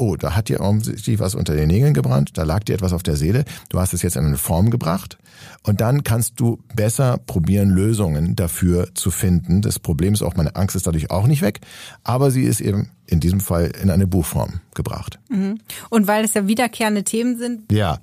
[0.00, 3.02] oh, da hat dir offensichtlich was unter den Nägeln gebrannt, da lag dir etwas auf
[3.02, 5.18] der Seele, du hast es jetzt in eine Form gebracht
[5.62, 9.60] und dann kannst du besser probieren, Lösungen dafür zu finden.
[9.60, 11.60] Das Problem ist auch, meine Angst ist dadurch auch nicht weg,
[12.02, 15.18] aber sie ist eben in diesem Fall in eine Buchform gebracht.
[15.28, 15.60] Mhm.
[15.90, 17.70] Und weil es ja wiederkehrende Themen sind?
[17.70, 17.98] Ja.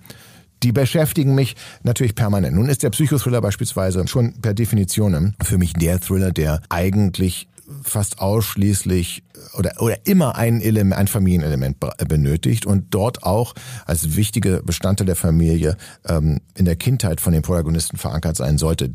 [0.63, 2.55] Die beschäftigen mich natürlich permanent.
[2.55, 7.47] Nun ist der Psychothriller beispielsweise schon per Definition für mich der Thriller, der eigentlich
[7.84, 9.23] fast ausschließlich
[9.58, 11.77] oder, oder immer ein Element, ein Familienelement
[12.08, 13.53] benötigt und dort auch
[13.86, 15.77] als wichtige Bestandteil der Familie
[16.08, 18.93] ähm, in der Kindheit von den Protagonisten verankert sein sollte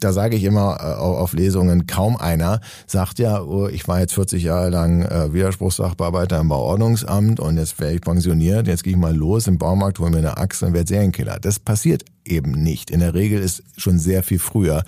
[0.00, 4.14] da sage ich immer äh, auf Lesungen, kaum einer sagt ja, oh, ich war jetzt
[4.14, 8.98] 40 Jahre lang äh, Widerspruchssachbearbeiter im Bauordnungsamt und jetzt wäre ich pensioniert, jetzt gehe ich
[8.98, 11.38] mal los im Baumarkt, hole mir eine Axt und werde Serienkiller.
[11.40, 12.90] Das passiert eben nicht.
[12.90, 14.84] In der Regel ist schon sehr viel früher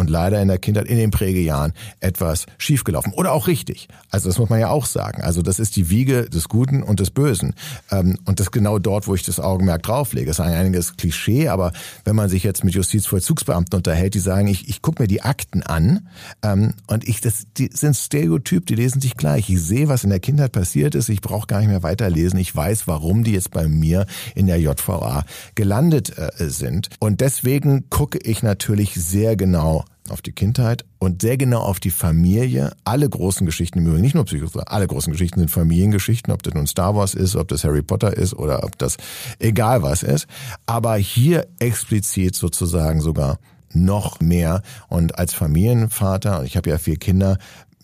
[0.00, 3.12] und leider in der Kindheit, in den Prägejahren etwas schiefgelaufen.
[3.12, 3.88] Oder auch richtig.
[4.08, 5.20] Also das muss man ja auch sagen.
[5.20, 7.54] Also das ist die Wiege des Guten und des Bösen.
[7.90, 10.26] Ähm, und das ist genau dort, wo ich das Augenmerk drauflege.
[10.26, 11.72] Das ist ein einiges Klischee, aber
[12.04, 15.62] wenn man sich jetzt mit Justizvollzugsbeamten unterhält, die sagen, ich, ich gucke mir die Akten
[15.62, 16.08] an
[16.42, 19.50] ähm, und ich, das die sind Stereotyp, die lesen sich gleich.
[19.50, 21.10] Ich sehe, was in der Kindheit passiert ist.
[21.10, 22.38] Ich brauche gar nicht mehr weiterlesen.
[22.38, 26.88] Ich weiß, warum die jetzt bei mir in der JVA gelandet äh, sind sind.
[26.98, 31.90] Und deswegen gucke ich natürlich sehr genau auf die Kindheit und sehr genau auf die
[31.90, 32.72] Familie.
[32.84, 36.96] Alle großen Geschichten nicht nur Psychothriller, alle großen Geschichten sind Familiengeschichten, ob das nun Star
[36.96, 38.96] Wars ist, ob das Harry Potter ist oder ob das
[39.38, 40.26] egal was ist.
[40.66, 43.38] Aber hier explizit sozusagen sogar
[43.72, 44.62] noch mehr.
[44.88, 47.38] Und als Familienvater, ich habe ja vier Kinder,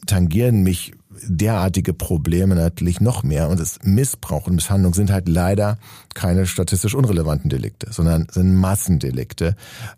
[0.07, 3.49] tangieren mich derartige Probleme natürlich noch mehr.
[3.49, 5.79] Und das Missbrauch und Misshandlung sind halt leider
[6.15, 9.57] keine statistisch unrelevanten Delikte, sondern sind Massendelikte.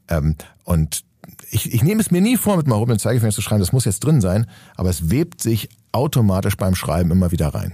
[0.09, 1.05] Ähm, und
[1.51, 3.85] ich, ich nehme es mir nie vor, mit mal mit Zeigefinger zu schreiben, das muss
[3.85, 7.73] jetzt drin sein, aber es webt sich automatisch beim Schreiben immer wieder rein.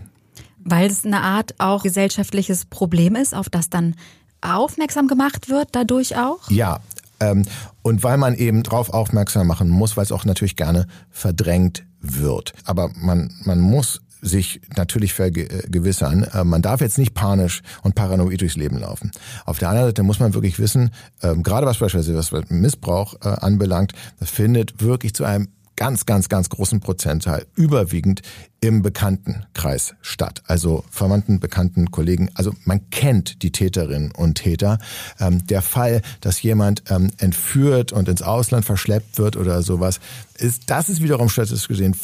[0.59, 3.95] Weil es eine Art auch gesellschaftliches Problem ist, auf das dann
[4.41, 6.51] aufmerksam gemacht wird, dadurch auch?
[6.51, 6.81] Ja,
[7.21, 7.45] ähm,
[7.83, 12.53] und weil man eben darauf aufmerksam machen muss, weil es auch natürlich gerne verdrängt wird.
[12.65, 18.41] Aber man, man muss sich natürlich vergewissern, äh, man darf jetzt nicht panisch und paranoid
[18.41, 19.11] durchs Leben laufen.
[19.45, 20.91] Auf der anderen Seite muss man wirklich wissen,
[21.23, 26.29] ähm, gerade was beispielsweise was Missbrauch äh, anbelangt, das findet wirklich zu einem ganz, ganz,
[26.29, 28.23] ganz großen Prozentteil überwiegend
[28.65, 30.43] im Bekanntenkreis statt.
[30.47, 32.31] Also Verwandten, Bekannten, Kollegen.
[32.33, 34.79] Also man kennt die Täterinnen und Täter.
[35.21, 40.01] Ähm, der Fall, dass jemand ähm, entführt und ins Ausland verschleppt wird oder sowas,
[40.39, 41.95] ist, das ist wiederum statistisch gesehen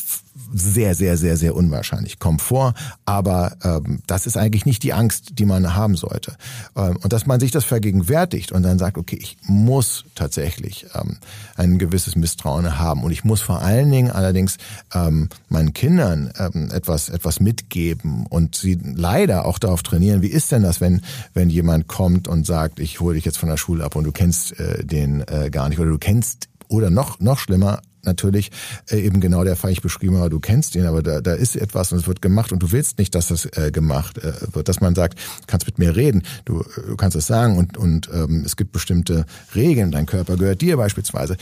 [0.52, 2.18] sehr, sehr, sehr, sehr unwahrscheinlich.
[2.18, 6.36] Kommt vor, aber ähm, das ist eigentlich nicht die Angst, die man haben sollte.
[6.76, 11.18] Ähm, und dass man sich das vergegenwärtigt und dann sagt, okay, ich muss tatsächlich ähm,
[11.56, 14.56] ein gewisses Misstrauen haben und ich muss vor allen Dingen allerdings
[14.94, 20.52] ähm, meinen Kindern ähm, etwas, etwas mitgeben und sie leider auch darauf trainieren, wie ist
[20.52, 21.02] denn das, wenn,
[21.34, 24.12] wenn jemand kommt und sagt, ich hole dich jetzt von der Schule ab und du
[24.12, 28.50] kennst äh, den äh, gar nicht oder du kennst oder noch, noch schlimmer, natürlich
[28.90, 29.72] äh, eben genau der Fall.
[29.72, 32.52] Ich beschrieben habe, du kennst ihn, aber da, da ist etwas und es wird gemacht
[32.52, 35.78] und du willst nicht, dass das äh, gemacht äh, wird, dass man sagt, kannst mit
[35.78, 40.06] mir reden, du, du kannst es sagen und, und ähm, es gibt bestimmte Regeln, dein
[40.06, 41.36] Körper gehört dir beispielsweise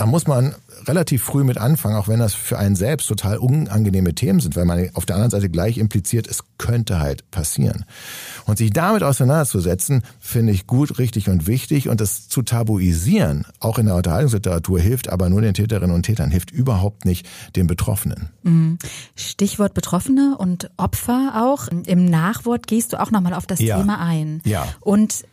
[0.00, 0.54] da muss man
[0.86, 4.64] relativ früh mit anfangen, auch wenn das für einen selbst total unangenehme Themen sind, weil
[4.64, 7.84] man auf der anderen Seite gleich impliziert, es könnte halt passieren.
[8.46, 11.90] Und sich damit auseinanderzusetzen, finde ich gut, richtig und wichtig.
[11.90, 16.30] Und das zu tabuisieren, auch in der Unterhaltungsliteratur, hilft aber nur den Täterinnen und Tätern,
[16.30, 18.30] hilft überhaupt nicht den Betroffenen.
[18.42, 18.78] Mhm.
[19.14, 21.68] Stichwort Betroffene und Opfer auch.
[21.68, 23.76] Im Nachwort gehst du auch nochmal auf das ja.
[23.76, 24.40] Thema ein.
[24.46, 24.66] Ja.
[24.80, 25.26] Und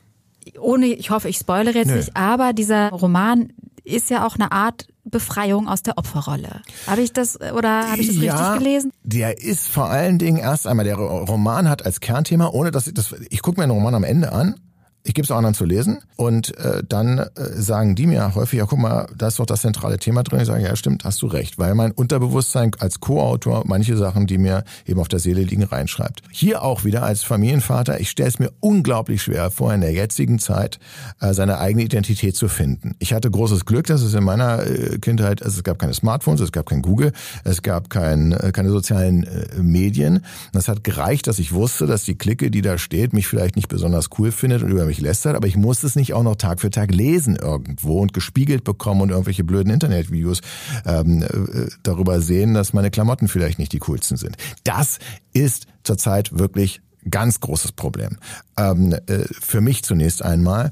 [0.60, 1.96] ohne, ich hoffe, ich spoilere jetzt Nö.
[1.96, 3.54] nicht, aber dieser Roman
[3.88, 6.62] ist ja auch eine Art Befreiung aus der Opferrolle.
[6.86, 8.92] Habe ich das oder habe ich das ja, richtig gelesen?
[9.04, 12.94] Der ist vor allen Dingen erst einmal, der Roman hat als Kernthema, ohne dass ich
[12.94, 14.56] das, ich gucke mir den Roman am Ende an
[15.04, 18.60] ich gebe es auch anderen zu lesen und äh, dann äh, sagen die mir häufig,
[18.60, 20.42] ja guck mal, da ist doch das zentrale Thema drin.
[20.42, 24.38] Ich sage, ja stimmt, hast du recht, weil mein Unterbewusstsein als Co-Autor manche Sachen, die
[24.38, 26.24] mir eben auf der Seele liegen, reinschreibt.
[26.32, 30.40] Hier auch wieder als Familienvater, ich stelle es mir unglaublich schwer vor, in der jetzigen
[30.40, 30.80] Zeit
[31.22, 32.96] äh, seine eigene Identität zu finden.
[33.00, 36.42] Ich hatte großes Glück, dass es in meiner äh, Kindheit, also es gab keine Smartphones,
[36.42, 37.14] es gab kein Google,
[37.46, 40.26] es gab kein, äh, keine sozialen äh, Medien.
[40.52, 43.70] Das hat gereicht, dass ich wusste, dass die Clique, die da steht, mich vielleicht nicht
[43.70, 46.36] besonders cool findet und über mich mich lästert, aber ich muss es nicht auch noch
[46.36, 50.42] Tag für Tag lesen irgendwo und gespiegelt bekommen und irgendwelche blöden Internetvideos
[50.86, 54.38] ähm, äh, darüber sehen, dass meine Klamotten vielleicht nicht die coolsten sind.
[54.64, 55.00] Das
[55.34, 58.18] ist zurzeit wirklich Ganz großes Problem.
[58.58, 60.72] Ähm, äh, für mich zunächst einmal.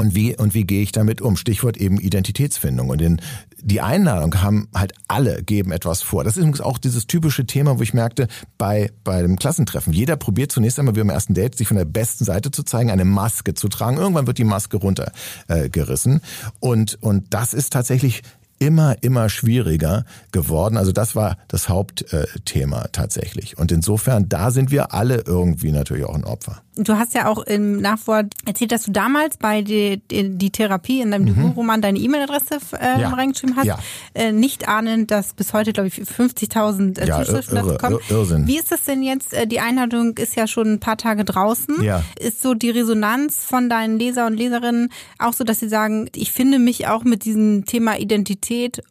[0.00, 1.36] Und wie, und wie gehe ich damit um?
[1.36, 2.88] Stichwort eben Identitätsfindung.
[2.88, 3.20] Und in,
[3.60, 6.24] die Einladung haben halt alle geben etwas vor.
[6.24, 9.92] Das ist übrigens auch dieses typische Thema, wo ich merkte, bei, bei dem Klassentreffen.
[9.92, 12.90] Jeder probiert zunächst einmal wie beim ersten Date, sich von der besten Seite zu zeigen,
[12.90, 13.98] eine Maske zu tragen.
[13.98, 16.16] Irgendwann wird die Maske runtergerissen.
[16.16, 18.22] Äh, und, und das ist tatsächlich
[18.58, 20.78] immer, immer schwieriger geworden.
[20.78, 23.58] Also das war das Hauptthema tatsächlich.
[23.58, 26.62] Und insofern, da sind wir alle irgendwie natürlich auch ein Opfer.
[26.84, 31.10] Du hast ja auch im Nachwort erzählt, dass du damals bei die, die Therapie in
[31.10, 31.34] deinem mhm.
[31.34, 33.08] Debütroman deine E-Mail-Adresse äh, ja.
[33.10, 33.66] reingeschrieben hast.
[33.66, 33.78] Ja.
[34.14, 37.98] Äh, nicht ahnend, dass bis heute, glaube ich, 50.000 äh, ja, Zuschriften irre, kommen.
[38.08, 38.46] Irrsinn.
[38.46, 39.34] Wie ist das denn jetzt?
[39.34, 41.82] Äh, die Einladung ist ja schon ein paar Tage draußen.
[41.82, 42.02] Ja.
[42.18, 46.32] Ist so die Resonanz von deinen Leser und Leserinnen auch so, dass sie sagen, ich
[46.32, 48.82] finde mich auch mit diesem Thema Identität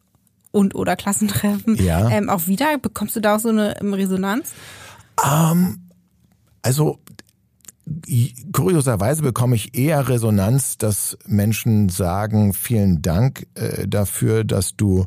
[0.52, 2.08] und oder Klassentreffen ja.
[2.10, 2.78] ähm, auch wieder?
[2.78, 4.52] Bekommst du da auch so eine Resonanz?
[5.22, 5.80] Um, ähm,
[6.62, 6.98] also
[8.52, 15.06] kurioserweise bekomme ich eher Resonanz, dass Menschen sagen, vielen Dank äh, dafür, dass du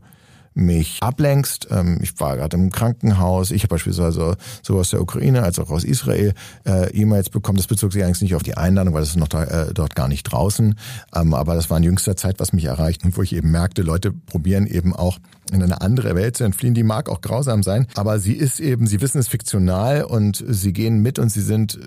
[0.54, 1.68] mich ablenkst.
[1.72, 3.52] Ähm, ich war gerade im Krankenhaus.
[3.52, 6.34] Ich habe beispielsweise sowohl aus der Ukraine als auch aus Israel
[6.66, 7.58] äh, E-Mails bekommen.
[7.58, 9.96] Das bezog sich eigentlich nicht auf die Einladung, weil das ist noch da, äh, dort
[9.96, 10.76] gar nicht draußen.
[11.16, 13.82] Ähm, aber das war in jüngster Zeit, was mich erreicht und wo ich eben merkte,
[13.82, 15.20] Leute probieren eben auch
[15.54, 16.74] in eine andere Welt zu entfliehen.
[16.74, 20.74] Die mag auch grausam sein, aber sie ist eben, sie wissen es fiktional und sie
[20.74, 21.80] gehen mit und sie sind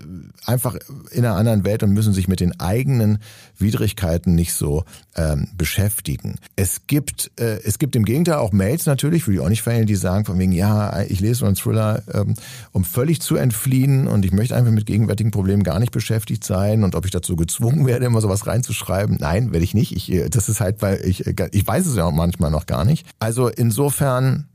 [0.45, 0.75] einfach
[1.11, 3.19] in einer anderen Welt und müssen sich mit den eigenen
[3.57, 4.83] Widrigkeiten nicht so
[5.15, 6.35] ähm, beschäftigen.
[6.55, 9.87] Es gibt, äh, es gibt im Gegenteil auch Mails natürlich, würde ich auch nicht verhehlen,
[9.87, 12.35] die sagen von wegen, ja, ich lese so einen Thriller, ähm,
[12.71, 16.83] um völlig zu entfliehen und ich möchte einfach mit gegenwärtigen Problemen gar nicht beschäftigt sein
[16.83, 19.17] und ob ich dazu gezwungen werde, immer sowas reinzuschreiben.
[19.19, 19.95] Nein, werde ich nicht.
[19.95, 22.65] Ich, äh, das ist halt, weil ich, äh, ich weiß es ja auch manchmal noch
[22.65, 23.05] gar nicht.
[23.19, 24.47] Also insofern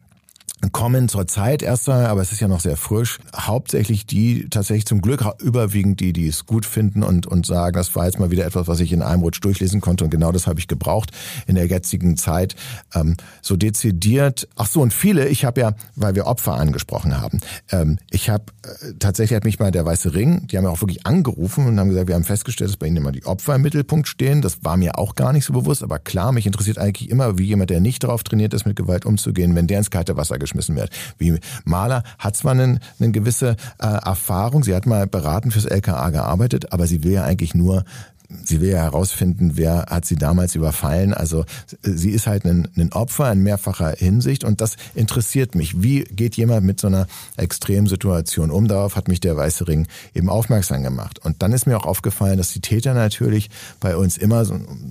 [0.70, 4.87] kommen zur Zeit erst einmal, aber es ist ja noch sehr frisch, hauptsächlich die tatsächlich
[4.87, 8.31] zum Glück überwiegend die, die es gut finden und, und sagen, das war jetzt mal
[8.31, 11.11] wieder etwas, was ich in einem Rutsch durchlesen konnte und genau das habe ich gebraucht
[11.46, 12.55] in der jetzigen Zeit.
[12.94, 17.40] Ähm, so dezidiert, ach so und viele, ich habe ja, weil wir Opfer angesprochen haben,
[17.70, 20.81] ähm, ich habe äh, tatsächlich hat mich mal der Weiße Ring, die haben ja auch
[20.81, 23.62] wirklich angerufen und haben gesagt, wir haben festgestellt, dass bei ihnen immer die Opfer im
[23.62, 24.42] Mittelpunkt stehen.
[24.42, 27.44] Das war mir auch gar nicht so bewusst, aber klar, mich interessiert eigentlich immer, wie
[27.44, 30.77] jemand, der nicht darauf trainiert ist, mit Gewalt umzugehen, wenn der ins kalte Wasser geschmissen
[30.77, 30.91] wird.
[31.19, 36.11] Wie Maler hat zwar eine, eine gewisse äh, Erfahrung, sie hat mal beraten fürs LKA
[36.11, 37.85] gearbeitet, aber sie will ja eigentlich nur
[38.45, 41.14] sie will ja herausfinden, wer hat sie damals überfallen.
[41.14, 41.45] Also
[41.83, 45.83] sie ist halt ein, ein Opfer in mehrfacher Hinsicht und das interessiert mich.
[45.83, 48.68] Wie geht jemand mit so einer Extremsituation um?
[48.68, 51.18] Darauf hat mich der Weiße Ring eben aufmerksam gemacht.
[51.25, 54.45] Und dann ist mir auch aufgefallen, dass die Täter natürlich bei uns immer,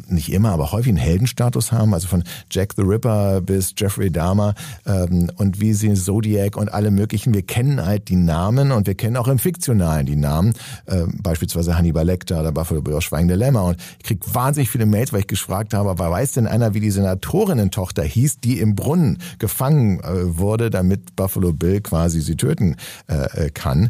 [0.08, 1.94] nicht immer, aber häufig einen Heldenstatus haben.
[1.94, 6.92] Also von Jack the Ripper bis Jeffrey Dahmer ähm, und wie sie Zodiac und alle
[6.92, 7.34] möglichen.
[7.34, 10.54] Wir kennen halt die Namen und wir kennen auch im Fiktionalen die Namen.
[10.88, 13.62] Ähm, beispielsweise Hannibal Lecter oder Buffalo Bill Schweigen Dilemma.
[13.62, 16.80] Und ich krieg wahnsinnig viele Mails, weil ich gefragt habe, aber weiß denn einer, wie
[16.80, 22.76] die Senatorinnen-Tochter hieß, die im Brunnen gefangen äh, wurde, damit Buffalo Bill quasi sie töten
[23.08, 23.90] äh, äh kann?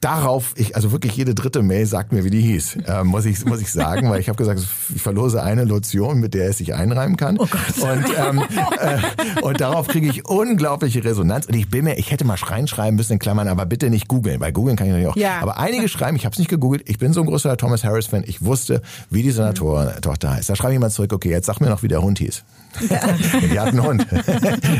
[0.00, 3.44] Darauf, ich, also wirklich jede dritte Mail sagt mir, wie die hieß, äh, muss ich
[3.44, 4.60] muss ich sagen, weil ich habe gesagt,
[4.94, 7.38] ich verlose eine Lotion, mit der es sich einreimen kann.
[7.38, 7.42] Oh.
[7.42, 8.42] Und, ähm,
[8.78, 11.46] äh, und darauf kriege ich unglaubliche Resonanz.
[11.46, 14.08] Und ich bin mir, ich hätte mal schreien schreiben müssen in Klammern, aber bitte nicht
[14.08, 15.16] googeln, weil googeln kann ich natürlich auch.
[15.16, 15.40] Ja.
[15.40, 18.24] Aber einige schreiben, ich habe es nicht gegoogelt, ich bin so ein großer Thomas Harris-Fan,
[18.26, 20.50] ich wusste, wie die Senatorin-Tochter heißt.
[20.50, 22.44] Da schreibe ich mal zurück, okay, jetzt sag mir noch, wie der Hund hieß.
[22.88, 23.00] Ja.
[23.40, 24.06] Die hat einen Hund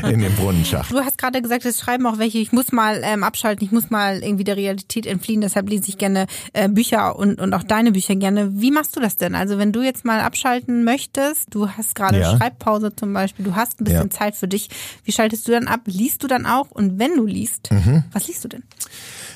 [0.09, 0.93] in dem Brunnenschacht.
[0.93, 3.91] Du hast gerade gesagt, es schreiben auch welche, ich muss mal ähm, abschalten, ich muss
[3.91, 7.93] mal irgendwie der Realität entfliehen, deshalb lese ich gerne äh, Bücher und, und auch deine
[7.93, 8.61] Bücher gerne.
[8.61, 9.35] Wie machst du das denn?
[9.35, 12.37] Also wenn du jetzt mal abschalten möchtest, du hast gerade ja.
[12.37, 14.11] Schreibpause zum Beispiel, du hast ein bisschen ja.
[14.11, 14.69] Zeit für dich,
[15.05, 15.81] wie schaltest du dann ab?
[15.87, 16.71] Liest du dann auch?
[16.71, 18.05] Und wenn du liest, mhm.
[18.13, 18.63] was liest du denn?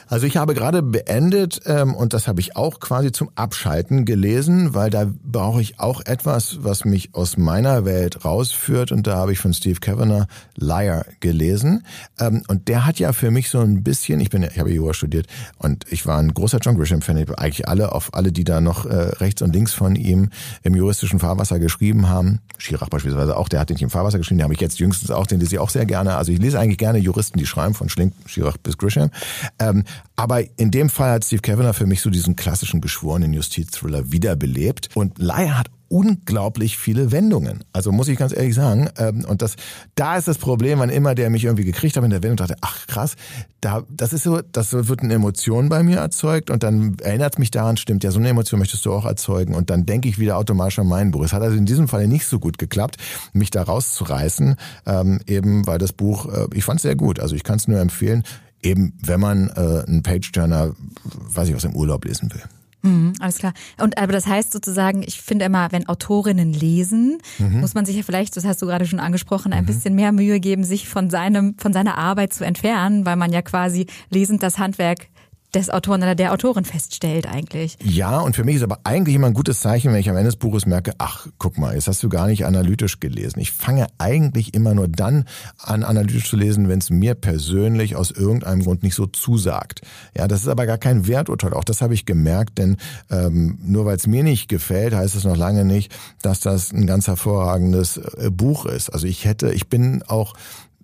[0.08, 4.74] Also ich habe gerade beendet ähm, und das habe ich auch quasi zum Abschalten gelesen,
[4.74, 9.32] weil da brauche ich auch etwas, was mich aus meiner Welt rausführt und da habe
[9.32, 11.84] ich von Steve Kavanagh Liar gelesen
[12.18, 14.94] ähm, und der hat ja für mich so ein bisschen, ich bin, ich habe Jura
[14.94, 15.26] studiert
[15.58, 18.86] und ich war ein großer John Grisham Fan, eigentlich alle auf alle, die da noch
[18.86, 20.30] äh, rechts und links von ihm
[20.62, 24.38] im juristischen Fahrwasser geschrieben haben, Schirach beispielsweise auch, der hat den nicht im Fahrwasser geschrieben,
[24.38, 26.16] den habe ich jetzt jüngstens auch, den lese ich auch sehr gerne.
[26.16, 29.10] Also ich lese eigentlich gerne Juristen, die schreiben von Schlink, Schirach bis Grisham.
[29.58, 29.84] Ähm,
[30.16, 34.90] aber in dem Fall hat Steve Kavanagh für mich so diesen klassischen geschworenen Justiz-Thriller wiederbelebt.
[34.94, 37.64] Und Lai hat unglaublich viele Wendungen.
[37.74, 38.88] Also muss ich ganz ehrlich sagen.
[38.96, 39.56] Ähm, und das,
[39.94, 42.56] da ist das Problem, wann immer der mich irgendwie gekriegt hat in der Wendung, dachte,
[42.62, 43.14] ach krass,
[43.60, 47.50] da, das ist so, das wird eine Emotion bei mir erzeugt und dann erinnert mich
[47.50, 50.38] daran, stimmt, ja, so eine Emotion möchtest du auch erzeugen und dann denke ich wieder
[50.38, 51.24] automatisch an mein Buch.
[51.24, 52.96] Es hat also in diesem Fall nicht so gut geklappt,
[53.34, 57.20] mich da rauszureißen, ähm, eben weil das Buch, äh, ich fand es sehr gut.
[57.20, 58.24] Also ich kann es nur empfehlen
[58.62, 62.42] eben, wenn man äh, einen Page-Turner, weiß ich, aus dem Urlaub lesen will.
[62.82, 63.52] Mhm, alles klar.
[63.80, 67.60] Und aber das heißt sozusagen, ich finde immer, wenn Autorinnen lesen, mhm.
[67.60, 69.66] muss man sich ja vielleicht, das hast du gerade schon angesprochen, ein mhm.
[69.66, 73.42] bisschen mehr Mühe geben, sich von seinem, von seiner Arbeit zu entfernen, weil man ja
[73.42, 75.06] quasi lesend das Handwerk
[75.54, 77.76] des Autoren oder der Autorin feststellt eigentlich.
[77.82, 80.28] Ja, und für mich ist aber eigentlich immer ein gutes Zeichen, wenn ich am Ende
[80.28, 83.40] des Buches merke, ach, guck mal, jetzt hast du gar nicht analytisch gelesen.
[83.40, 85.24] Ich fange eigentlich immer nur dann
[85.58, 89.82] an, analytisch zu lesen, wenn es mir persönlich aus irgendeinem Grund nicht so zusagt.
[90.16, 91.52] Ja, das ist aber gar kein Werturteil.
[91.52, 92.76] Auch das habe ich gemerkt, denn
[93.10, 96.86] ähm, nur weil es mir nicht gefällt, heißt es noch lange nicht, dass das ein
[96.86, 98.90] ganz hervorragendes äh, Buch ist.
[98.90, 100.34] Also ich hätte, ich bin auch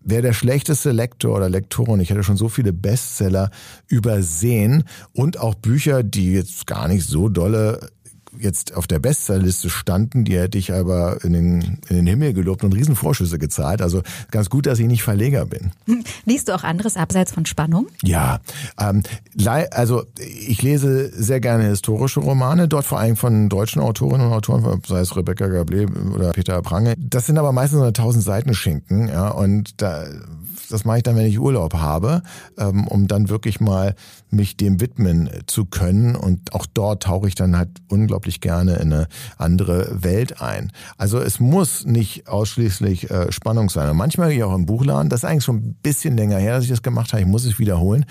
[0.02, 2.00] wäre der schlechteste Lektor oder Lektorin.
[2.00, 3.50] Ich hätte schon so viele Bestseller
[3.86, 7.90] übersehen und auch Bücher, die jetzt gar nicht so dolle
[8.40, 12.64] jetzt auf der Bestsellerliste standen, die hätte ich aber in den, in den Himmel gelobt
[12.64, 13.82] und Riesenvorschüsse gezahlt.
[13.82, 15.72] Also ganz gut, dass ich nicht Verleger bin.
[15.86, 16.04] Hm.
[16.24, 17.88] Liest du auch anderes abseits von Spannung?
[18.02, 18.40] Ja,
[18.80, 19.02] ähm,
[19.70, 24.82] also ich lese sehr gerne historische Romane, dort vor allem von deutschen Autorinnen und Autoren,
[24.86, 26.94] sei es Rebecca Gablé oder Peter Prange.
[26.98, 30.06] Das sind aber meistens so eine tausend Seiten Schinken, ja, und da
[30.70, 32.22] das mache ich dann, wenn ich Urlaub habe,
[32.58, 33.94] ähm, um dann wirklich mal
[34.30, 36.14] mich dem widmen zu können.
[36.14, 40.72] Und auch dort tauche ich dann halt unglaublich gerne in eine andere Welt ein.
[40.96, 43.90] Also es muss nicht ausschließlich äh, Spannung sein.
[43.90, 45.08] Und manchmal gehe ich auch im Buchladen.
[45.08, 47.22] Das ist eigentlich schon ein bisschen länger her, dass ich das gemacht habe.
[47.22, 48.04] Ich muss es wiederholen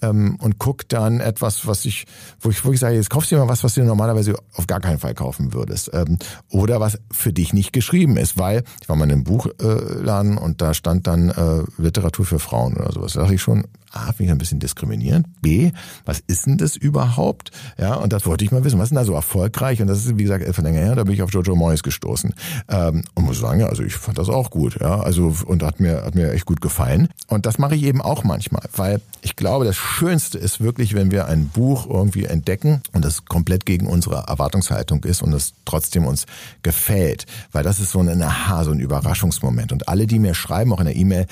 [0.00, 2.04] ähm, und guck dann etwas, was ich,
[2.40, 4.80] wo ich wirklich sage, jetzt kaufst du dir mal was, was du normalerweise auf gar
[4.80, 5.90] keinen Fall kaufen würdest.
[5.92, 6.18] Ähm,
[6.50, 10.60] oder was für dich nicht geschrieben ist, weil ich war mal in einem Buchladen und
[10.60, 13.14] da stand dann äh, Literatur für Frauen oder sowas.
[13.14, 15.26] Da dachte ich schon, A, finde ich ein bisschen diskriminierend.
[15.40, 15.72] B,
[16.04, 17.50] was ist denn das überhaupt?
[17.78, 18.78] Ja, und das wollte ich mal wissen.
[18.78, 19.80] Was ist denn da so erfolgreich?
[19.80, 22.34] Und das ist, wie gesagt, etwas länger her, da bin ich auf Jojo Moyes gestoßen.
[22.68, 24.78] Ähm, und muss sagen, ja, also ich fand das auch gut.
[24.80, 27.08] Ja, also, und hat mir, hat mir echt gut gefallen.
[27.28, 31.10] Und das mache ich eben auch manchmal, weil ich glaube, das Schönste ist wirklich, wenn
[31.10, 36.06] wir ein Buch irgendwie entdecken und das komplett gegen unsere Erwartungshaltung ist und es trotzdem
[36.06, 36.26] uns
[36.62, 37.26] gefällt.
[37.52, 39.72] Weil das ist so ein Aha, so ein Überraschungsmoment.
[39.72, 41.26] Und alle, die mir schreiben, auch in der E-Mail,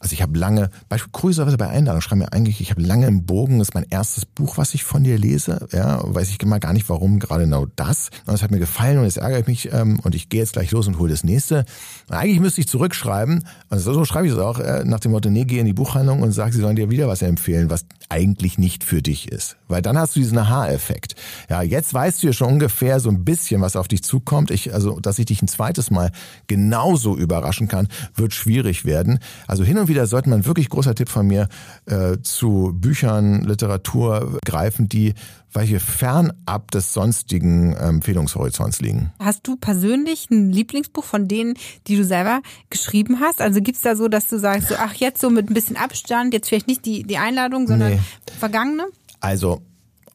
[0.00, 3.60] also ich habe lange, beispielsweise bei Einladung, schreiben mir eigentlich, ich habe lange im Bogen,
[3.60, 5.66] ist mein erstes Buch, was ich von dir lese.
[5.72, 8.10] Ja, weiß ich immer gar nicht, warum gerade genau das.
[8.26, 10.70] Und es hat mir gefallen und es ärgert mich ähm, und ich gehe jetzt gleich
[10.70, 11.64] los und hole das nächste.
[12.08, 15.30] Und eigentlich müsste ich zurückschreiben, also so schreibe ich es auch, äh, nach dem Motto,
[15.30, 18.58] nee, geh in die Buchhandlung und sag, sie sollen dir wieder was empfehlen, was eigentlich
[18.58, 19.56] nicht für dich ist.
[19.68, 21.16] Weil dann hast du diesen Aha-Effekt.
[21.48, 24.50] Ja, jetzt weißt du ja schon ungefähr so ein bisschen, was auf dich zukommt.
[24.50, 26.12] Ich, also, dass ich dich ein zweites Mal
[26.46, 29.18] genauso überraschen kann, wird schwierig werden.
[29.46, 31.48] Also hin und wieder sollte man wirklich großer Tipp von mir
[31.86, 35.14] äh, zu Büchern, Literatur greifen, die
[35.52, 39.12] welche fernab des sonstigen Empfehlungshorizonts liegen.
[39.18, 41.54] Hast du persönlich ein Lieblingsbuch von denen,
[41.86, 43.40] die du selber geschrieben hast?
[43.40, 46.34] Also gibt's da so, dass du sagst, so, ach jetzt so mit ein bisschen Abstand,
[46.34, 48.00] jetzt vielleicht nicht die, die Einladung, sondern nee.
[48.38, 48.84] vergangene?
[49.20, 49.62] Also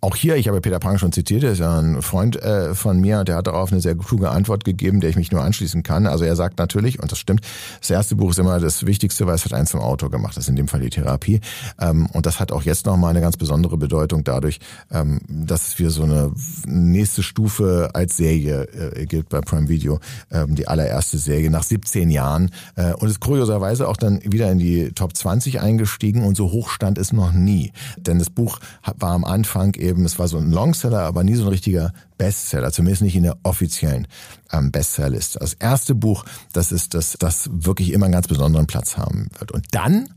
[0.03, 2.99] auch hier, ich habe Peter Pang schon zitiert, er ist ja ein Freund äh, von
[2.99, 6.07] mir, der hat darauf eine sehr kluge Antwort gegeben, der ich mich nur anschließen kann.
[6.07, 7.41] Also er sagt natürlich, und das stimmt,
[7.79, 10.45] das erste Buch ist immer das Wichtigste, weil es hat eins zum Autor gemacht, das
[10.45, 11.39] ist in dem Fall die Therapie.
[11.79, 14.59] Ähm, und das hat auch jetzt nochmal eine ganz besondere Bedeutung dadurch,
[14.91, 16.31] ähm, dass wir so eine
[16.65, 18.63] nächste Stufe als Serie
[18.95, 19.99] äh, gilt bei Prime Video,
[20.31, 24.57] ähm, die allererste Serie nach 17 Jahren äh, und ist kurioserweise auch dann wieder in
[24.57, 27.71] die Top 20 eingestiegen und so hoch stand es noch nie.
[27.97, 28.59] Denn das Buch
[28.97, 31.93] war am Anfang eben eben, es war so ein Longseller, aber nie so ein richtiger
[32.17, 34.07] Bestseller, zumindest nicht in der offiziellen
[34.51, 35.39] ähm, Bestsellerliste.
[35.39, 39.51] Das erste Buch, das ist das, das wirklich immer einen ganz besonderen Platz haben wird.
[39.51, 40.09] Und dann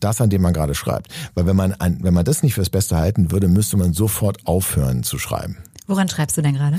[0.00, 1.08] das, an dem man gerade schreibt.
[1.34, 4.46] Weil wenn man, an, wenn man das nicht fürs Beste halten würde, müsste man sofort
[4.46, 5.58] aufhören zu schreiben.
[5.86, 6.76] Woran schreibst du denn gerade?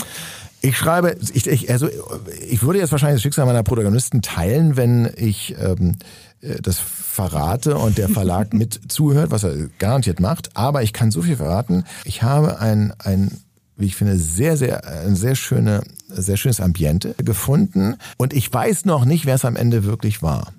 [0.61, 1.89] Ich schreibe, ich, ich, also
[2.49, 5.95] ich würde jetzt wahrscheinlich das Schicksal meiner Protagonisten teilen, wenn ich ähm, äh,
[6.61, 10.55] das verrate und der Verlag mit zuhört, was er garantiert macht.
[10.55, 11.85] Aber ich kann so viel verraten.
[12.05, 13.31] Ich habe ein, ein
[13.75, 17.95] wie ich finde, sehr, sehr, ein sehr schöne, sehr schönes Ambiente gefunden.
[18.17, 20.53] Und ich weiß noch nicht, wer es am Ende wirklich war.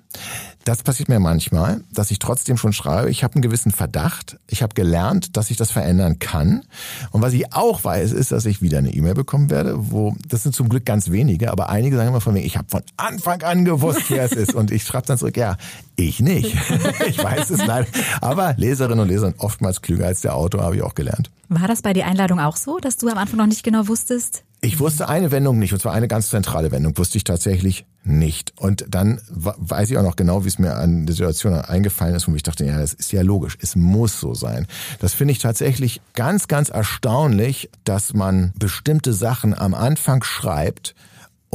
[0.65, 3.11] Das passiert mir manchmal, dass ich trotzdem schon schreibe.
[3.11, 4.37] Ich habe einen gewissen Verdacht.
[4.47, 6.63] Ich habe gelernt, dass ich das verändern kann.
[7.11, 10.41] Und was ich auch weiß, ist, dass ich wieder eine E-Mail bekommen werde, wo das
[10.41, 13.43] sind zum Glück ganz wenige, aber einige sagen immer von mir, ich habe von Anfang
[13.43, 14.55] an gewusst, wer es ist.
[14.55, 15.55] Und ich schreibe dann zurück, ja,
[15.97, 16.57] ich nicht.
[17.07, 17.87] ich weiß es leider.
[18.19, 21.29] Aber Leserinnen und Leser sind oftmals klüger als der Autor, habe ich auch gelernt.
[21.47, 24.43] War das bei der Einladung auch so, dass du am Anfang noch nicht genau wusstest?
[24.65, 28.51] Ich wusste eine Wendung nicht, und zwar eine ganz zentrale Wendung, wusste ich tatsächlich nicht.
[28.57, 32.27] Und dann weiß ich auch noch genau, wie es mir an der Situation eingefallen ist,
[32.27, 34.65] wo ich dachte, ja, das ist ja logisch, es muss so sein.
[34.97, 40.95] Das finde ich tatsächlich ganz, ganz erstaunlich, dass man bestimmte Sachen am Anfang schreibt,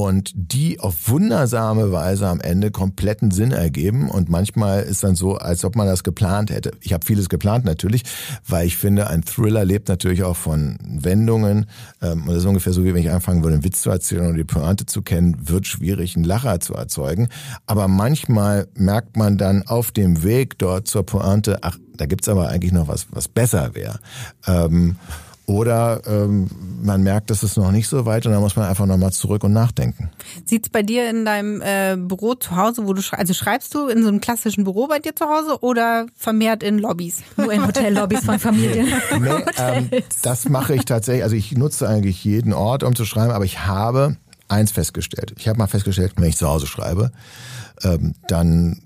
[0.01, 5.37] und die auf wundersame Weise am Ende kompletten Sinn ergeben und manchmal ist dann so,
[5.37, 6.71] als ob man das geplant hätte.
[6.81, 8.05] Ich habe vieles geplant natürlich,
[8.49, 11.67] weil ich finde, ein Thriller lebt natürlich auch von Wendungen
[12.01, 14.27] ähm, und das ist ungefähr so, wie wenn ich anfangen würde, einen Witz zu erzählen
[14.29, 17.29] und die Pointe zu kennen, wird schwierig, einen Lacher zu erzeugen.
[17.67, 22.49] Aber manchmal merkt man dann auf dem Weg dort zur Pointe, ach, da gibt's aber
[22.49, 24.01] eigentlich noch was, was besser wäre.
[24.47, 24.97] Ähm,
[25.51, 26.49] oder ähm,
[26.81, 29.43] man merkt, dass es noch nicht so weit und dann muss man einfach nochmal zurück
[29.43, 30.11] und nachdenken.
[30.45, 33.89] Sieht's bei dir in deinem äh, Büro zu Hause, wo du schreibst, also schreibst du
[33.89, 37.23] in so einem klassischen Büro bei dir zu Hause oder vermehrt in Lobbys?
[37.37, 38.89] Nur in Hotellobbys von Familien.
[39.21, 39.91] Nee, ähm,
[40.23, 41.25] das mache ich tatsächlich.
[41.25, 44.17] Also ich nutze eigentlich jeden Ort, um zu schreiben, aber ich habe
[44.49, 45.35] eins festgestellt.
[45.37, 47.11] Ich habe mal festgestellt, wenn ich zu Hause schreibe,
[47.83, 48.81] ähm, dann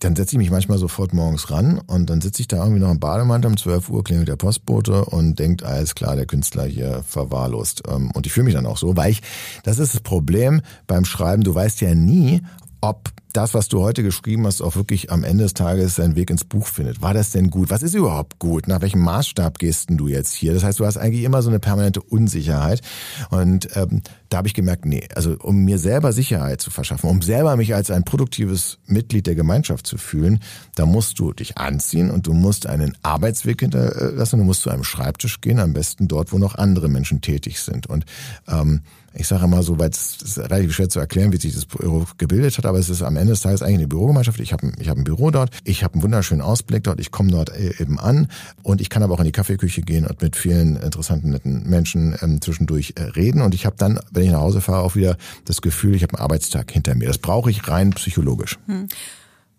[0.00, 2.90] dann setze ich mich manchmal sofort morgens ran und dann sitze ich da irgendwie noch
[2.90, 7.02] im Bademantel, um 12 Uhr klingelt der Postbote und denkt, alles klar, der Künstler hier
[7.06, 7.82] verwahrlost.
[7.88, 9.22] Ähm, und ich fühle mich dann auch so, weil ich,
[9.64, 12.42] das ist das Problem beim Schreiben, du weißt ja nie,
[12.80, 16.30] ob das, was du heute geschrieben hast, auch wirklich am Ende des Tages seinen Weg
[16.30, 17.02] ins Buch findet.
[17.02, 17.68] War das denn gut?
[17.68, 18.66] Was ist überhaupt gut?
[18.66, 20.54] Nach welchem Maßstab gehst du jetzt hier?
[20.54, 22.80] Das heißt, du hast eigentlich immer so eine permanente Unsicherheit.
[23.28, 24.00] Und ähm,
[24.30, 27.74] da habe ich gemerkt, nee, also um mir selber Sicherheit zu verschaffen, um selber mich
[27.74, 30.40] als ein produktives Mitglied der Gemeinschaft zu fühlen,
[30.74, 34.84] da musst du dich anziehen und du musst einen Arbeitsweg hinterlassen, du musst zu einem
[34.84, 37.86] Schreibtisch gehen, am besten dort, wo noch andere Menschen tätig sind.
[37.86, 38.06] Und
[38.48, 38.80] ähm,
[39.18, 42.06] ich sage immer so, weil es ist relativ schwer zu erklären, wie sich das Büro
[42.18, 44.40] gebildet hat, aber es ist am Ende des Tages eigentlich eine Bürogemeinschaft.
[44.40, 47.30] Ich habe ich hab ein Büro dort, ich habe einen wunderschönen Ausblick dort, ich komme
[47.30, 48.28] dort äh, eben an
[48.62, 52.16] und ich kann aber auch in die Kaffeeküche gehen und mit vielen interessanten, netten Menschen
[52.20, 55.16] ähm, zwischendurch äh, reden und ich habe dann, wenn ich nach Hause fahre, auch wieder
[55.44, 57.08] das Gefühl, ich habe einen Arbeitstag hinter mir.
[57.08, 58.58] Das brauche ich rein psychologisch.
[58.66, 58.88] Hm.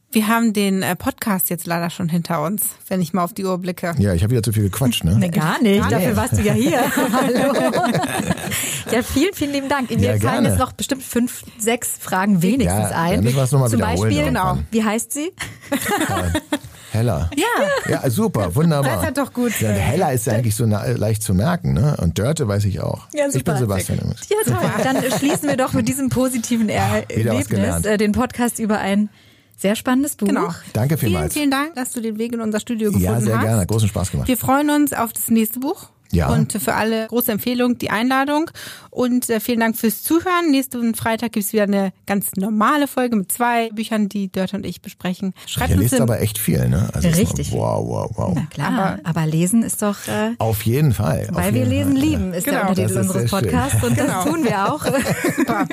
[0.10, 3.44] Wir haben den äh, Podcast jetzt leider schon hinter uns, wenn ich mal auf die
[3.44, 3.94] Uhr blicke.
[3.98, 5.18] Ja, ich habe wieder zu viel gequatscht, ne?
[5.20, 5.82] Nee, gar nicht.
[5.82, 6.80] Gar Dafür warst du ja hier.
[7.12, 7.54] Hallo.
[8.90, 9.90] ja, vielen, vielen lieben Dank.
[9.90, 13.22] Mir ja, fallen jetzt noch bestimmt fünf, sechs Fragen wenigstens ja, ein.
[13.22, 14.60] Dann wir es nochmal Zum Beispiel, genau.
[14.72, 15.34] Wie heißt sie?
[16.92, 17.30] Hella.
[17.36, 17.92] Ja.
[17.92, 18.96] Ja, super, wunderbar.
[18.96, 19.60] Das hat doch gut.
[19.60, 21.98] Ja, Hella ist ja eigentlich so leicht zu merken, ne?
[22.02, 23.08] Und Dörte weiß ich auch.
[23.14, 23.38] Ja, super.
[23.38, 24.22] Ich bin Sebastian Immers.
[24.30, 24.72] Ja, toll.
[24.84, 29.10] Dann schließen wir doch mit diesem positiven Erlebnis äh, den Podcast über ein
[29.58, 30.28] sehr spannendes Buch.
[30.28, 30.54] Genau.
[30.74, 31.34] Danke vielmals.
[31.34, 33.22] Vielen, vielen Dank, dass du den Weg in unser Studio gefunden hast.
[33.22, 33.46] Ja, sehr hast.
[33.46, 33.66] gerne.
[33.66, 34.28] Großen Spaß gemacht.
[34.28, 35.90] Wir freuen uns auf das nächste Buch.
[36.12, 36.30] Ja.
[36.30, 38.50] Und für alle große Empfehlung die Einladung.
[38.90, 40.52] Und äh, vielen Dank fürs Zuhören.
[40.52, 44.66] Nächsten Freitag gibt es wieder eine ganz normale Folge mit zwei Büchern, die Dörte und
[44.66, 45.34] ich besprechen.
[45.46, 46.90] Schreibt Ihr lest aber echt viel, ne?
[46.94, 47.52] Also Richtig.
[47.52, 48.32] Wow, wow, wow.
[48.36, 50.08] Na klar, aber, aber lesen ist doch...
[50.08, 51.28] Äh, auf jeden Fall.
[51.32, 52.60] Weil wir lesen Fall, lieben, ist genau.
[52.60, 53.84] der Untertitel unseres Podcasts.
[53.84, 54.08] Und genau.
[54.08, 54.86] das tun wir auch.
[55.38, 55.68] Super.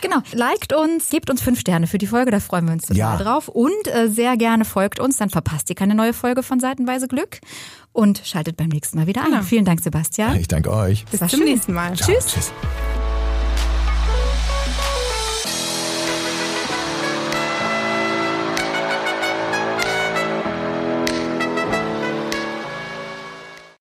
[0.00, 0.18] genau.
[0.32, 3.16] Liked uns, gebt uns fünf Sterne für die Folge, da freuen wir uns total ja.
[3.16, 3.48] drauf.
[3.48, 7.40] Und äh, sehr gerne folgt uns, dann verpasst ihr keine neue Folge von Seitenweise Glück
[7.92, 9.30] und schaltet beim nächsten Mal wieder ein.
[9.30, 9.42] Genau.
[9.42, 10.36] Vielen Dank, Sebastian.
[10.36, 11.04] Ich danke euch.
[11.06, 11.94] Bis zum nächsten Mal.
[11.96, 12.14] Ciao.
[12.14, 12.26] Tschüss.
[12.32, 12.52] Tschüss.